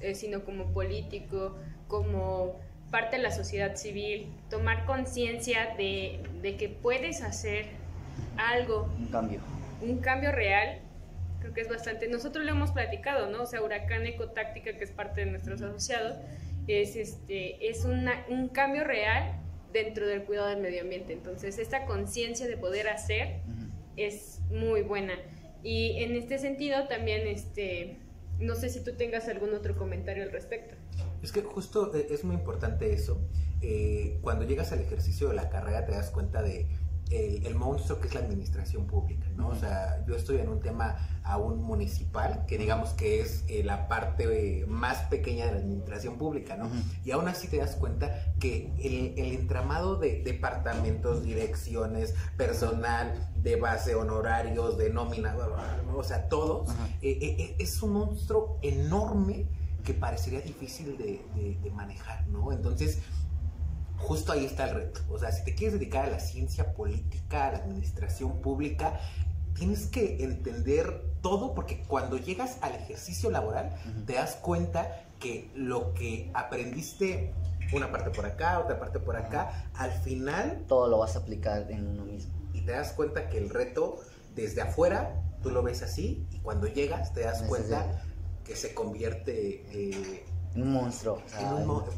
eh, 0.00 0.14
sino 0.14 0.44
como 0.44 0.72
político, 0.72 1.56
como 1.88 2.60
parte 2.90 3.16
de 3.16 3.22
la 3.22 3.30
sociedad 3.30 3.76
civil, 3.76 4.26
tomar 4.50 4.84
conciencia 4.84 5.74
de, 5.78 6.20
de 6.42 6.56
que 6.56 6.68
puedes 6.68 7.22
hacer 7.22 7.66
algo. 8.36 8.92
Un 8.98 9.06
cambio 9.06 9.40
un 9.82 9.98
cambio 9.98 10.32
real, 10.32 10.80
creo 11.40 11.52
que 11.52 11.60
es 11.60 11.68
bastante. 11.68 12.08
Nosotros 12.08 12.44
lo 12.44 12.52
hemos 12.52 12.72
platicado, 12.72 13.30
¿no? 13.30 13.42
O 13.42 13.46
sea, 13.46 13.62
Huracán 13.62 14.06
Ecotáctica, 14.06 14.76
que 14.76 14.84
es 14.84 14.90
parte 14.90 15.24
de 15.24 15.30
nuestros 15.30 15.60
asociados, 15.60 16.16
es, 16.66 16.96
este, 16.96 17.68
es 17.68 17.84
un 17.84 18.48
cambio 18.48 18.84
real 18.84 19.40
dentro 19.72 20.06
del 20.06 20.24
cuidado 20.24 20.48
del 20.48 20.60
medio 20.60 20.82
ambiente. 20.82 21.12
Entonces, 21.12 21.58
esta 21.58 21.86
conciencia 21.86 22.46
de 22.46 22.56
poder 22.56 22.88
hacer 22.88 23.40
es 23.96 24.40
muy 24.50 24.82
buena. 24.82 25.14
Y 25.62 26.02
en 26.02 26.14
este 26.14 26.38
sentido, 26.38 26.86
también, 26.88 27.26
este, 27.26 27.98
no 28.38 28.54
sé 28.54 28.68
si 28.68 28.82
tú 28.82 28.92
tengas 28.96 29.28
algún 29.28 29.54
otro 29.54 29.76
comentario 29.76 30.22
al 30.22 30.32
respecto. 30.32 30.74
Es 31.22 31.32
que 31.32 31.42
justo 31.42 31.94
eh, 31.94 32.06
es 32.10 32.24
muy 32.24 32.34
importante 32.34 32.92
eso. 32.92 33.20
Eh, 33.60 34.18
cuando 34.22 34.44
llegas 34.44 34.72
al 34.72 34.80
ejercicio 34.80 35.28
de 35.28 35.34
la 35.34 35.48
carrera 35.48 35.84
te 35.84 35.92
das 35.92 36.10
cuenta 36.10 36.42
de 36.42 36.66
el, 37.12 37.54
monstruo 37.54 38.00
que 38.00 38.08
es 38.08 38.14
la 38.14 38.20
administración 38.20 38.86
pública, 38.86 39.26
¿no? 39.36 39.48
O 39.48 39.54
sea, 39.54 40.04
yo 40.06 40.16
estoy 40.16 40.38
en 40.38 40.48
un 40.48 40.60
tema 40.60 40.96
aún 41.22 41.62
municipal, 41.62 42.44
que 42.46 42.58
digamos 42.58 42.90
que 42.90 43.20
es 43.20 43.44
eh, 43.48 43.62
la 43.62 43.88
parte 43.88 44.60
eh, 44.60 44.66
más 44.66 44.98
pequeña 45.04 45.46
de 45.46 45.52
la 45.52 45.58
administración 45.58 46.18
pública, 46.18 46.56
¿no? 46.56 46.70
Y 47.04 47.10
aún 47.10 47.28
así 47.28 47.48
te 47.48 47.58
das 47.58 47.76
cuenta 47.76 48.34
que 48.40 48.72
el, 48.82 49.32
entramado 49.32 49.96
de 49.96 50.22
departamentos, 50.22 51.22
direcciones, 51.22 52.14
personal, 52.36 53.30
de 53.36 53.56
base, 53.56 53.94
honorarios, 53.94 54.78
de 54.78 54.90
nómina, 54.90 55.36
o 55.94 56.04
sea, 56.04 56.28
todos, 56.28 56.70
eh, 57.02 57.56
es 57.58 57.82
un 57.82 57.92
monstruo 57.92 58.58
enorme 58.62 59.46
que 59.84 59.94
parecería 59.94 60.40
difícil 60.40 60.96
de, 60.96 61.20
de 61.60 61.70
manejar, 61.70 62.26
¿no? 62.28 62.52
Entonces, 62.52 63.00
justo 63.98 64.32
ahí 64.32 64.44
está 64.44 64.68
el 64.68 64.74
reto. 64.74 65.00
O 65.10 65.18
sea, 65.18 65.32
si 65.32 65.44
te 65.44 65.54
quieres 65.54 65.78
dedicar 65.78 66.06
a 66.06 66.10
la 66.10 66.20
ciencia 66.20 66.74
política, 66.74 67.48
a 67.48 67.52
la 67.52 67.58
administración 67.58 68.40
pública, 68.40 69.00
tienes 69.54 69.86
que 69.86 70.22
entender 70.24 71.04
todo 71.20 71.54
porque 71.54 71.82
cuando 71.82 72.16
llegas 72.16 72.58
al 72.62 72.74
ejercicio 72.74 73.30
laboral 73.30 73.76
te 74.06 74.14
das 74.14 74.34
cuenta 74.36 75.04
que 75.20 75.50
lo 75.54 75.94
que 75.94 76.30
aprendiste 76.34 77.32
una 77.72 77.90
parte 77.90 78.10
por 78.10 78.26
acá, 78.26 78.58
otra 78.58 78.78
parte 78.78 78.98
por 78.98 79.16
acá, 79.16 79.70
al 79.74 79.92
final... 79.92 80.64
Todo 80.68 80.88
lo 80.88 80.98
vas 80.98 81.16
a 81.16 81.20
aplicar 81.20 81.70
en 81.70 81.86
uno 81.86 82.04
mismo. 82.04 82.32
Y 82.52 82.62
te 82.62 82.72
das 82.72 82.92
cuenta 82.92 83.28
que 83.28 83.38
el 83.38 83.50
reto 83.50 84.00
desde 84.34 84.62
afuera, 84.62 85.22
tú 85.42 85.50
lo 85.50 85.62
ves 85.62 85.82
así, 85.82 86.26
y 86.30 86.38
cuando 86.40 86.66
llegas 86.66 87.12
te 87.12 87.20
das 87.22 87.42
cuenta 87.42 88.04
que 88.44 88.56
se 88.56 88.74
convierte 88.74 89.64
eh, 89.70 90.24
un 90.54 90.72
monstruo. 90.72 91.22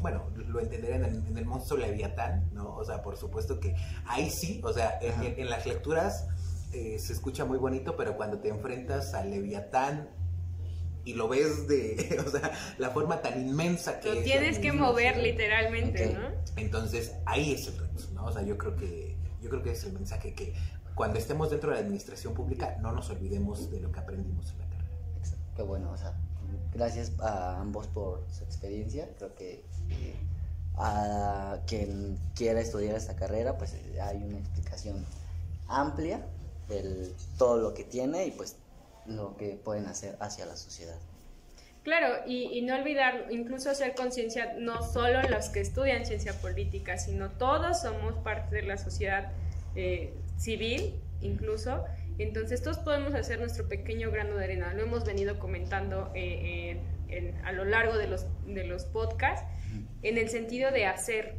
bueno, 0.01 0.23
lo 0.47 0.59
entenderán 0.59 1.05
en, 1.05 1.37
el 1.37 1.45
monstruo 1.45 1.79
Leviatán, 1.79 2.49
¿no? 2.53 2.75
O 2.75 2.85
sea, 2.85 3.01
por 3.01 3.17
supuesto 3.17 3.59
que 3.59 3.75
ahí 4.05 4.29
sí, 4.29 4.61
o 4.63 4.73
sea, 4.73 4.97
en, 5.01 5.49
las 5.49 5.65
lecturas 5.65 6.27
eh, 6.73 6.97
se 6.99 7.13
escucha 7.13 7.45
muy 7.45 7.57
bonito, 7.57 7.95
pero 7.95 8.15
cuando 8.15 8.39
te 8.39 8.49
enfrentas 8.49 9.13
al 9.13 9.31
Leviatán 9.31 10.09
y 11.03 11.13
lo 11.13 11.27
ves 11.27 11.67
de, 11.67 12.19
o 12.25 12.29
sea, 12.29 12.51
la 12.77 12.89
forma 12.89 13.21
tan 13.21 13.39
inmensa 13.39 13.99
que... 13.99 14.13
Lo 14.13 14.21
tienes 14.21 14.59
que 14.59 14.71
mover 14.71 15.17
literalmente, 15.17 16.13
¿no? 16.13 16.29
Entonces, 16.55 17.13
ahí 17.25 17.53
es 17.53 17.67
el 17.67 17.77
reto, 17.77 18.03
¿no? 18.13 18.25
O 18.25 18.31
sea, 18.31 18.41
yo 18.41 18.57
creo 18.57 18.75
que, 18.75 19.17
yo 19.41 19.49
creo 19.49 19.61
que 19.61 19.71
es 19.71 19.83
el 19.83 19.93
mensaje 19.93 20.33
que 20.33 20.53
cuando 20.95 21.19
estemos 21.19 21.51
dentro 21.51 21.69
de 21.69 21.75
la 21.75 21.81
administración 21.81 22.33
pública 22.33 22.77
no 22.81 22.91
nos 22.93 23.09
olvidemos 23.09 23.69
de 23.69 23.81
lo 23.81 23.91
que 23.91 23.99
aprendimos 23.99 24.51
en 24.51 24.59
la 24.59 24.65
carrera. 24.69 24.89
Qué 25.55 25.61
bueno, 25.61 25.91
o 25.91 25.97
sea, 25.97 26.17
gracias 26.73 27.11
a 27.19 27.59
ambos 27.59 27.87
por 27.87 28.23
su 28.31 28.43
experiencia. 28.43 29.07
Creo 29.17 29.35
que 29.35 29.63
eh, 29.89 30.15
a 30.77 31.59
quien 31.67 32.17
quiera 32.35 32.59
estudiar 32.59 32.95
esta 32.95 33.15
carrera, 33.15 33.57
pues 33.57 33.73
eh, 33.73 34.01
hay 34.01 34.23
una 34.23 34.39
explicación 34.39 35.05
amplia 35.67 36.25
de 36.67 37.11
todo 37.37 37.57
lo 37.57 37.73
que 37.73 37.83
tiene 37.83 38.25
y 38.25 38.31
pues 38.31 38.55
lo 39.05 39.37
que 39.37 39.59
pueden 39.63 39.85
hacer 39.85 40.17
hacia 40.19 40.45
la 40.45 40.55
sociedad. 40.55 40.97
Claro, 41.83 42.23
y, 42.25 42.63
no 42.63 42.73
olvidar, 42.73 43.27
incluso 43.29 43.69
hacer 43.69 43.93
conciencia, 43.93 44.55
no 44.57 44.81
solo 44.81 45.21
los 45.29 45.49
que 45.49 45.61
estudian 45.61 46.03
ciencia 46.03 46.33
política, 46.41 46.97
sino 46.97 47.29
todos 47.29 47.81
somos 47.81 48.15
parte 48.23 48.55
de 48.55 48.61
la 48.63 48.77
sociedad 48.79 49.31
eh, 49.75 50.11
civil 50.39 50.99
incluso. 51.21 51.83
Entonces 52.17 52.61
todos 52.61 52.79
podemos 52.79 53.13
hacer 53.13 53.39
nuestro 53.39 53.67
pequeño 53.67 54.11
grano 54.11 54.35
de 54.35 54.45
arena. 54.45 54.73
Lo 54.73 54.83
hemos 54.83 55.05
venido 55.05 55.39
comentando 55.39 56.11
eh, 56.15 56.81
a 57.43 57.51
lo 57.51 57.65
largo 57.65 57.97
de 57.97 58.07
los, 58.07 58.25
de 58.45 58.65
los 58.65 58.85
podcasts 58.85 59.45
en 60.01 60.17
el 60.17 60.29
sentido 60.29 60.71
de 60.71 60.85
hacer 60.85 61.35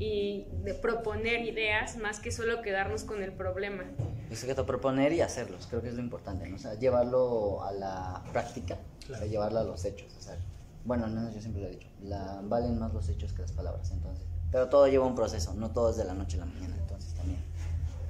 y 0.00 0.46
de 0.64 0.74
proponer 0.74 1.42
ideas 1.42 1.96
más 1.98 2.20
que 2.20 2.32
solo 2.32 2.62
quedarnos 2.62 3.04
con 3.04 3.22
el 3.22 3.32
problema. 3.32 3.84
Es 4.30 4.44
que 4.44 4.54
proponer 4.54 5.12
y 5.12 5.20
hacerlos, 5.20 5.66
creo 5.66 5.82
que 5.82 5.88
es 5.88 5.94
lo 5.94 6.00
importante, 6.00 6.48
¿no? 6.48 6.56
O 6.56 6.58
sea, 6.58 6.74
llevarlo 6.74 7.62
a 7.62 7.72
la 7.72 8.22
práctica, 8.32 8.78
o 9.12 9.16
sea, 9.16 9.26
llevarlo 9.26 9.58
a 9.58 9.64
los 9.64 9.84
hechos, 9.84 10.14
o 10.18 10.22
sea, 10.22 10.36
bueno, 10.84 11.04
al 11.04 11.12
menos 11.12 11.34
yo 11.34 11.40
siempre 11.40 11.62
lo 11.62 11.68
he 11.68 11.72
dicho, 11.72 11.88
la, 12.02 12.40
valen 12.44 12.78
más 12.78 12.94
los 12.94 13.08
hechos 13.08 13.32
que 13.32 13.42
las 13.42 13.52
palabras, 13.52 13.90
entonces, 13.90 14.24
pero 14.50 14.68
todo 14.68 14.86
lleva 14.86 15.04
un 15.04 15.14
proceso, 15.14 15.52
no 15.54 15.70
todo 15.70 15.90
es 15.90 15.96
de 15.96 16.04
la 16.04 16.14
noche 16.14 16.36
a 16.36 16.40
la 16.40 16.46
mañana, 16.46 16.76
entonces 16.78 17.12
también 17.14 17.40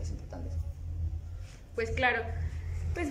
es 0.00 0.10
importante. 0.10 0.50
Pues 1.74 1.90
claro, 1.90 2.22
pues... 2.94 3.08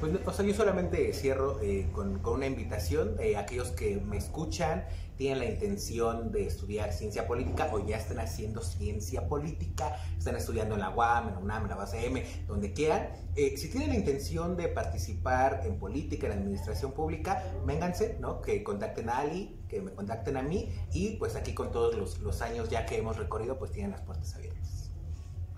Pues, 0.00 0.12
o 0.26 0.32
sea, 0.32 0.44
yo 0.44 0.52
solamente 0.52 1.14
cierro 1.14 1.58
eh, 1.62 1.86
con, 1.90 2.18
con, 2.18 2.34
una 2.34 2.46
invitación, 2.46 3.16
eh, 3.18 3.36
aquellos 3.38 3.70
que 3.70 3.96
me 3.96 4.18
escuchan, 4.18 4.84
tienen 5.16 5.38
la 5.38 5.46
intención 5.46 6.30
de 6.30 6.46
estudiar 6.46 6.92
ciencia 6.92 7.26
política 7.26 7.70
o 7.72 7.84
ya 7.86 7.96
están 7.96 8.20
haciendo 8.20 8.60
ciencia 8.60 9.26
política, 9.28 9.96
están 10.18 10.36
estudiando 10.36 10.74
en 10.74 10.82
la 10.82 10.90
UAM, 10.90 11.28
en 11.28 11.34
la 11.34 11.40
UNAM, 11.40 11.62
en 11.62 11.68
la 11.70 11.76
BASM, 11.76 12.46
donde 12.46 12.72
quieran. 12.72 13.08
Eh, 13.34 13.56
si 13.56 13.70
tienen 13.70 13.90
la 13.90 13.94
intención 13.96 14.56
de 14.56 14.68
participar 14.68 15.62
en 15.64 15.78
política, 15.78 16.26
en 16.26 16.34
administración 16.34 16.92
pública, 16.92 17.42
vénganse, 17.64 18.18
¿no? 18.20 18.42
Que 18.42 18.62
contacten 18.62 19.08
a 19.08 19.18
Ali, 19.18 19.58
que 19.68 19.80
me 19.80 19.92
contacten 19.92 20.36
a 20.36 20.42
mí 20.42 20.70
y 20.92 21.16
pues 21.16 21.34
aquí 21.36 21.54
con 21.54 21.72
todos 21.72 21.94
los, 21.94 22.18
los 22.18 22.42
años 22.42 22.68
ya 22.68 22.84
que 22.84 22.98
hemos 22.98 23.16
recorrido, 23.16 23.58
pues 23.58 23.72
tienen 23.72 23.92
las 23.92 24.02
puertas 24.02 24.34
abiertas. 24.34 24.90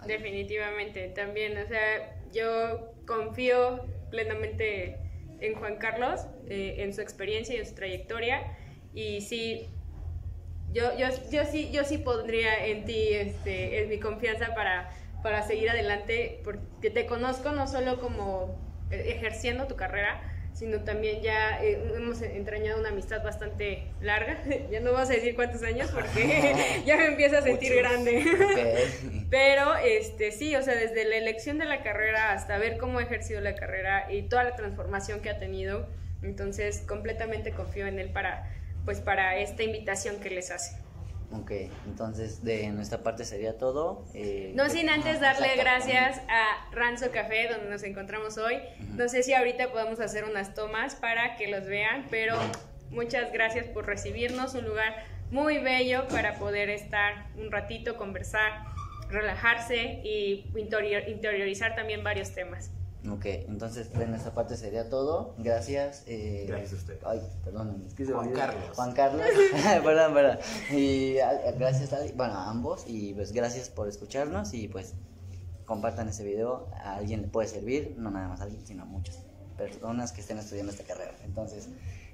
Definitivamente, 0.06 1.08
también, 1.08 1.58
o 1.58 1.66
sea, 1.66 2.17
yo 2.32 2.92
confío 3.06 3.84
plenamente 4.10 4.98
en 5.40 5.54
Juan 5.54 5.76
Carlos, 5.76 6.26
eh, 6.48 6.76
en 6.78 6.94
su 6.94 7.00
experiencia 7.00 7.54
y 7.54 7.58
en 7.58 7.66
su 7.66 7.74
trayectoria. 7.74 8.56
Y 8.94 9.20
sí, 9.20 9.68
yo, 10.72 10.96
yo, 10.98 11.08
yo, 11.30 11.44
sí, 11.44 11.70
yo 11.72 11.84
sí 11.84 11.98
pondría 11.98 12.66
en 12.66 12.84
ti 12.84 13.08
este, 13.12 13.82
en 13.82 13.88
mi 13.88 13.98
confianza 13.98 14.54
para, 14.54 14.90
para 15.22 15.42
seguir 15.42 15.70
adelante, 15.70 16.40
porque 16.44 16.90
te 16.90 17.06
conozco 17.06 17.52
no 17.52 17.66
solo 17.66 18.00
como 18.00 18.56
ejerciendo 18.90 19.66
tu 19.66 19.76
carrera, 19.76 20.20
sino 20.58 20.80
también 20.80 21.22
ya 21.22 21.62
eh, 21.62 21.80
hemos 21.94 22.20
entrañado 22.20 22.80
una 22.80 22.88
amistad 22.88 23.22
bastante 23.22 23.84
larga. 24.00 24.42
ya 24.72 24.80
no 24.80 24.92
vas 24.92 25.08
a 25.08 25.12
decir 25.12 25.36
cuántos 25.36 25.62
años 25.62 25.88
porque 25.92 26.82
ya 26.84 26.96
me 26.96 27.06
empiezo 27.06 27.38
a 27.38 27.42
sentir 27.42 27.76
grande. 27.76 28.24
Pero 29.30 29.76
este 29.76 30.32
sí, 30.32 30.56
o 30.56 30.62
sea, 30.62 30.74
desde 30.74 31.04
la 31.04 31.16
elección 31.16 31.58
de 31.58 31.64
la 31.64 31.82
carrera 31.82 32.32
hasta 32.32 32.58
ver 32.58 32.76
cómo 32.76 32.98
ha 32.98 33.02
ejercido 33.02 33.40
la 33.40 33.54
carrera 33.54 34.10
y 34.10 34.22
toda 34.22 34.42
la 34.42 34.56
transformación 34.56 35.20
que 35.20 35.30
ha 35.30 35.38
tenido, 35.38 35.86
entonces 36.22 36.82
completamente 36.88 37.52
confío 37.52 37.86
en 37.86 38.00
él 38.00 38.10
para 38.10 38.50
pues 38.84 39.00
para 39.00 39.36
esta 39.36 39.62
invitación 39.62 40.18
que 40.18 40.30
les 40.30 40.50
hace. 40.50 40.87
Ok, 41.30 41.50
entonces 41.86 42.42
de 42.42 42.68
nuestra 42.68 43.02
parte 43.02 43.24
sería 43.24 43.58
todo. 43.58 44.06
Eh, 44.14 44.52
no 44.54 44.70
sin 44.70 44.88
antes 44.88 45.20
darle 45.20 45.56
gracias 45.56 46.20
a 46.28 46.70
Ranzo 46.72 47.10
Café, 47.10 47.48
donde 47.50 47.68
nos 47.68 47.82
encontramos 47.82 48.38
hoy. 48.38 48.56
No 48.96 49.08
sé 49.08 49.22
si 49.22 49.34
ahorita 49.34 49.70
podemos 49.70 50.00
hacer 50.00 50.24
unas 50.24 50.54
tomas 50.54 50.94
para 50.94 51.36
que 51.36 51.48
los 51.48 51.66
vean, 51.66 52.06
pero 52.10 52.34
muchas 52.90 53.30
gracias 53.30 53.66
por 53.66 53.86
recibirnos, 53.86 54.54
un 54.54 54.64
lugar 54.64 55.04
muy 55.30 55.58
bello 55.58 56.08
para 56.08 56.38
poder 56.38 56.70
estar 56.70 57.26
un 57.36 57.50
ratito, 57.52 57.98
conversar, 57.98 58.64
relajarse 59.10 60.00
y 60.04 60.46
interiorizar 60.56 61.74
también 61.74 62.02
varios 62.02 62.32
temas. 62.32 62.70
Ok, 63.06 63.26
entonces 63.26 63.88
en 63.94 64.14
esta 64.14 64.32
parte 64.32 64.56
sería 64.56 64.88
todo. 64.88 65.34
Gracias. 65.38 66.02
Eh, 66.06 66.46
gracias 66.48 66.72
a 66.72 66.76
usted. 66.76 66.98
Ay, 67.04 67.22
perdón, 67.44 67.84
es 67.86 67.94
que 67.94 68.04
se 68.04 68.12
Juan 68.12 68.32
Carlos. 68.32 68.64
Juan 68.74 68.92
Carlos. 68.92 69.26
perdón, 69.84 70.14
perdón. 70.14 70.38
Y 70.72 71.14
gracias, 71.58 71.92
a, 71.92 71.98
bueno, 72.16 72.34
a 72.34 72.50
ambos. 72.50 72.84
Y 72.86 73.14
pues 73.14 73.32
gracias 73.32 73.68
por 73.68 73.88
escucharnos. 73.88 74.52
Y 74.52 74.68
pues 74.68 74.94
compartan 75.64 76.08
ese 76.08 76.24
video. 76.24 76.68
A 76.74 76.96
alguien 76.96 77.22
le 77.22 77.28
puede 77.28 77.46
servir, 77.46 77.94
no 77.98 78.10
nada 78.10 78.28
más 78.28 78.40
a 78.40 78.44
alguien, 78.44 78.66
sino 78.66 78.82
a 78.82 78.86
muchas 78.86 79.20
personas 79.56 80.12
que 80.12 80.20
estén 80.20 80.38
estudiando 80.38 80.72
esta 80.72 80.84
carrera. 80.84 81.14
Entonces, 81.24 81.68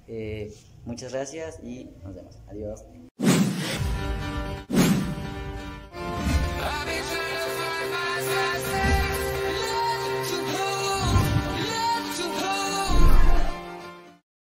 eh, 0.06 0.52
muchas 0.84 1.12
gracias 1.12 1.60
y 1.62 1.90
nos 2.02 2.14
vemos. 2.14 2.38
Adiós. 2.48 2.84